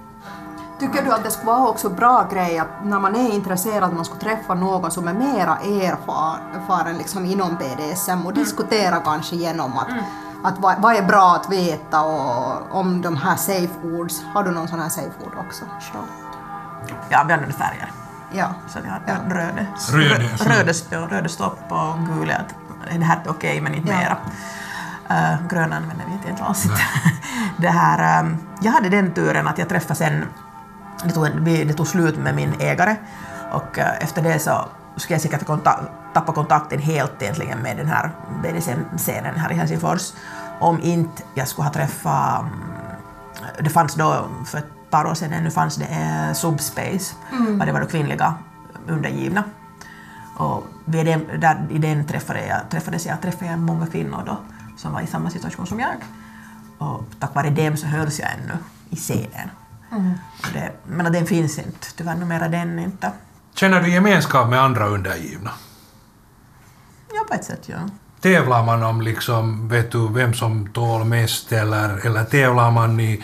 Tycker 0.79 1.01
du 1.05 1.11
att 1.11 1.23
det 1.23 1.31
skulle 1.31 1.51
vara 1.51 1.67
också 1.67 1.89
bra 1.89 2.27
grej 2.31 2.57
att 2.59 2.67
när 2.83 2.99
man 2.99 3.15
är 3.15 3.33
intresserad 3.33 3.83
att 3.83 3.93
man 3.93 4.05
skulle 4.05 4.21
träffa 4.21 4.53
någon 4.53 4.91
som 4.91 5.07
är 5.07 5.13
mera 5.13 5.57
erfaren 5.57 6.97
liksom 6.97 7.25
inom 7.25 7.55
BDSM 7.55 8.25
och 8.25 8.33
diskutera 8.33 8.99
kanske 8.99 9.35
genom 9.35 9.77
att, 9.77 9.87
att 10.43 10.59
vad, 10.59 10.81
vad 10.81 10.95
är 10.95 11.03
bra 11.03 11.35
att 11.35 11.51
veta 11.51 12.01
och 12.01 12.75
om 12.79 13.01
de 13.01 13.17
här 13.17 13.35
safe 13.35 13.69
words. 13.83 14.23
Har 14.33 14.43
du 14.43 14.51
någon 14.51 14.67
sån 14.67 14.79
här 14.79 14.89
safe 14.89 15.11
word 15.23 15.33
också? 15.47 15.65
Ja, 17.09 17.23
vi 17.27 17.33
använder 17.33 17.51
färger. 17.57 17.91
Ja. 18.33 18.47
Så 18.67 18.79
vi 18.83 18.89
har 18.89 19.01
ja. 19.05 19.13
röde, 19.35 19.67
Röde, 19.91 20.73
så- 20.73 20.95
röde, 20.95 21.29
stopp 21.29 21.59
och 21.69 21.99
gula. 22.15 22.33
Att 22.35 22.55
det 22.99 23.05
här 23.05 23.21
är 23.25 23.29
okej, 23.31 23.61
men 23.61 23.75
inte 23.75 23.91
Ja. 23.91 23.97
mera. 23.97 24.17
Uh, 25.09 25.47
gröna 25.47 25.75
använder 25.75 26.05
vi 26.23 26.29
inte 26.29 26.43
alls. 26.43 26.63
det 27.57 27.67
här, 27.69 28.19
ehm, 28.19 28.37
jag 28.61 28.71
hade 28.71 28.89
den 28.89 29.13
turen 29.13 29.47
att 29.47 29.57
jag 29.57 29.69
träffade 29.69 29.95
sen, 29.95 30.25
det 31.03 31.11
tog, 31.11 31.41
det 31.45 31.73
tog 31.73 31.87
slut 31.87 32.17
med 32.17 32.35
min 32.35 32.53
ägare 32.59 32.95
och 33.51 33.79
eh, 33.79 34.03
efter 34.03 34.21
det 34.21 34.39
så 34.39 34.65
skulle 34.95 35.15
jag 35.15 35.21
säkert 35.21 35.45
konta, 35.45 35.79
tappa 36.13 36.33
kontakten 36.33 36.79
helt 36.79 37.21
egentligen 37.21 37.59
med 37.59 37.77
den 37.77 37.87
här 37.87 38.11
BDSM-scenen 38.43 39.35
här 39.35 39.51
i 39.51 39.55
Helsingfors 39.55 40.13
om 40.59 40.79
inte 40.81 41.23
jag 41.33 41.47
skulle 41.47 41.65
ha 41.65 41.73
träffat 41.73 42.41
mm, 42.41 42.75
det 43.59 43.69
fanns 43.69 43.95
då 43.95 44.27
för 44.45 44.57
ett 44.57 44.89
par 44.89 45.05
år 45.05 45.13
sedan 45.13 45.33
ännu 45.33 45.51
fanns 45.51 45.75
det 45.75 45.85
eh, 45.85 46.33
Subspace, 46.33 47.15
mm. 47.31 47.59
det 47.59 47.71
var 47.71 47.81
då 47.81 47.87
kvinnliga 47.87 48.33
undergivna. 48.87 49.43
Och 50.37 50.63
vid 50.85 51.05
den, 51.05 51.39
där, 51.39 51.67
i 51.69 51.77
den 51.77 52.05
träffade 52.05 52.45
jag, 52.45 52.69
träffades 52.69 53.05
jag, 53.05 53.21
träffade 53.21 53.51
jag 53.51 53.59
många 53.59 53.87
kvinnor 53.87 54.23
då, 54.25 54.37
som 54.77 54.93
var 54.93 55.01
i 55.01 55.07
samma 55.07 55.29
situation 55.29 55.67
som 55.67 55.79
jag. 55.79 55.95
Och 56.77 57.03
tack 57.19 57.35
vare 57.35 57.49
dem 57.49 57.77
så 57.77 57.87
hölls 57.87 58.19
jag 58.19 58.29
ännu 58.31 58.57
i 58.89 58.95
scenen. 58.95 59.49
Det, 60.53 60.71
men 60.83 61.13
den 61.13 61.25
finns 61.25 61.57
inte, 61.57 61.87
tyvärr 61.95 62.15
numera 62.15 62.47
den 62.47 62.79
inte. 62.79 63.11
Känner 63.55 63.81
du 63.81 63.91
gemenskap 63.91 64.49
med 64.49 64.61
andra 64.61 64.87
undergivna? 64.87 65.51
Ja, 67.13 67.25
på 67.27 67.33
ett 67.33 67.45
sätt 67.45 67.61
ja. 67.65 67.77
Tävlar 68.21 68.63
man 68.63 68.83
om 68.83 69.01
liksom, 69.01 69.67
vet 69.69 69.91
du, 69.91 70.13
vem 70.13 70.33
som 70.33 70.69
tål 70.73 71.05
mest 71.05 71.51
eller, 71.51 72.05
eller 72.05 72.23
tävlar 72.23 72.71
man 72.71 72.99
i, 72.99 73.23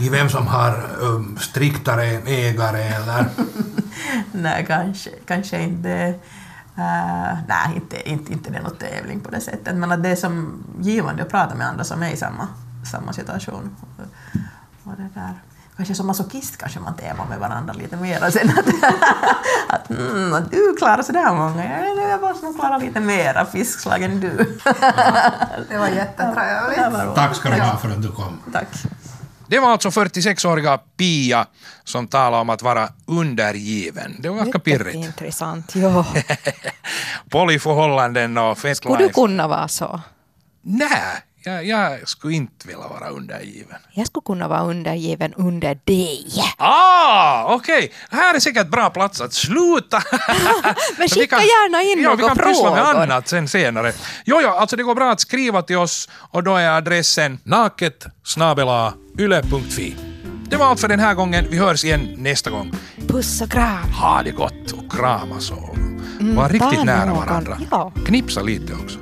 i 0.00 0.08
vem 0.08 0.28
som 0.28 0.46
har 0.46 0.84
um, 1.00 1.38
striktare 1.38 2.04
ägare 2.26 2.82
eller? 2.82 3.26
nej, 4.32 4.64
kanske, 4.68 5.10
kanske 5.26 5.62
inte. 5.62 6.14
Uh, 6.78 7.38
nej, 7.48 7.74
inte, 7.74 8.10
inte, 8.10 8.32
inte 8.32 8.50
det 8.50 8.58
är 8.58 8.62
någon 8.62 8.76
tävling 8.76 9.20
på 9.20 9.30
det 9.30 9.40
sättet. 9.40 9.76
Men 9.76 9.92
att 9.92 10.02
det 10.02 10.08
är 10.08 10.16
som 10.16 10.64
givande 10.80 11.22
att 11.22 11.30
prata 11.30 11.54
med 11.54 11.66
andra 11.66 11.84
som 11.84 12.02
är 12.02 12.10
i 12.10 12.16
samma, 12.16 12.48
samma 12.90 13.12
situation. 13.12 13.76
Och 14.84 14.92
det 14.96 15.08
där. 15.14 15.34
Kanske 15.76 15.94
som 15.94 16.06
masochist 16.06 16.56
kanske 16.56 16.80
man 16.80 16.96
tävlar 16.96 17.26
med 17.26 17.38
varandra 17.38 17.72
lite 17.72 17.96
mer. 17.96 18.30
Sen 18.30 18.50
att, 18.50 18.66
att, 19.74 19.90
mm, 19.90 20.44
du 20.50 20.74
klarar 20.78 21.02
sådär 21.02 21.34
många, 21.34 21.80
jag, 21.80 22.10
jag 22.10 22.20
måste 22.20 22.46
nog 22.46 22.58
klara 22.58 22.78
lite 22.78 23.00
mera 23.00 23.46
fiskslag 23.46 24.02
än 24.02 24.20
du. 24.20 24.58
Det 25.68 25.78
var 25.78 25.88
jättetrevligt. 25.88 27.14
Tack 27.14 27.36
ska 27.36 27.50
du 27.50 27.60
ha 27.60 27.76
för 27.76 27.88
att 27.88 28.02
du 28.02 28.12
kom. 28.12 28.38
Tack. 28.52 28.68
Det 29.52 29.58
var 29.58 29.70
alltså 29.70 29.88
46-åriga 29.88 30.78
Pia 30.78 31.46
som 31.84 32.06
talade 32.06 32.40
om 32.40 32.50
att 32.50 32.62
vara 32.62 32.88
undergiven. 33.06 34.16
Det 34.18 34.28
var 34.28 34.36
ganska 34.36 34.58
pirrigt. 34.58 34.94
Intressant, 34.94 35.74
ja. 35.74 36.06
Polyförhållanden 37.30 38.38
och 38.38 38.58
fett 38.58 38.76
Skulle 38.76 38.96
du 38.96 39.08
kunna 39.08 39.48
vara 39.48 39.68
så? 39.68 40.00
Nej, 40.62 41.22
jag, 41.44 41.66
jag 41.66 42.08
skulle 42.08 42.34
inte 42.34 42.66
vilja 42.68 42.88
vara 42.88 43.08
undergiven. 43.08 43.76
Jag 43.92 44.06
skulle 44.06 44.22
kunna 44.26 44.48
vara 44.48 44.62
undergiven 44.62 45.34
under 45.36 45.78
dig. 45.84 46.26
Ah, 46.56 47.54
okej. 47.54 47.92
Här 48.10 48.34
är 48.34 48.40
säkert 48.40 48.68
bra 48.68 48.90
plats 48.90 49.20
att 49.20 49.32
sluta. 49.32 50.02
Men 50.98 51.08
vi 51.14 51.20
skicka 51.20 51.36
gärna 51.36 51.82
in 51.82 52.02
ja, 52.02 52.14
vi 52.14 52.22
några 52.22 52.34
kan 52.34 52.46
pyssla 52.46 52.70
med 52.74 52.84
frågor. 52.84 53.00
annat 53.02 53.28
sen 53.28 53.48
senare. 53.48 53.92
Jo, 54.24 54.40
jo, 54.42 54.48
alltså 54.48 54.76
det 54.76 54.82
går 54.82 54.94
bra 54.94 55.10
att 55.12 55.20
skriva 55.20 55.62
till 55.62 55.76
oss 55.76 56.08
och 56.14 56.42
då 56.42 56.56
är 56.56 56.68
adressen 56.70 57.38
naket 57.44 58.06
yle.fi. 59.18 59.96
Det 60.50 60.56
var 60.56 60.66
allt 60.66 60.80
för 60.80 60.88
den 60.88 61.00
här 61.00 61.14
gången. 61.14 61.46
Vi 61.50 61.58
hörs 61.58 61.84
igen 61.84 62.14
nästa 62.18 62.50
gång. 62.50 62.72
Puss 63.08 63.40
och 63.42 63.50
kram. 63.50 63.90
Ha 64.00 64.22
det 64.22 64.30
gott 64.30 64.72
och 64.72 64.92
kramas 64.92 65.50
och 65.50 65.76
Mm, 66.20 66.36
var 66.36 66.48
riktigt 66.48 66.78
ta 66.78 66.84
nära 66.84 67.04
någon. 67.04 67.16
varandra. 67.26 67.58
Ja. 67.70 67.92
Knipsa 68.06 68.42
lite 68.42 68.72
också. 68.74 68.98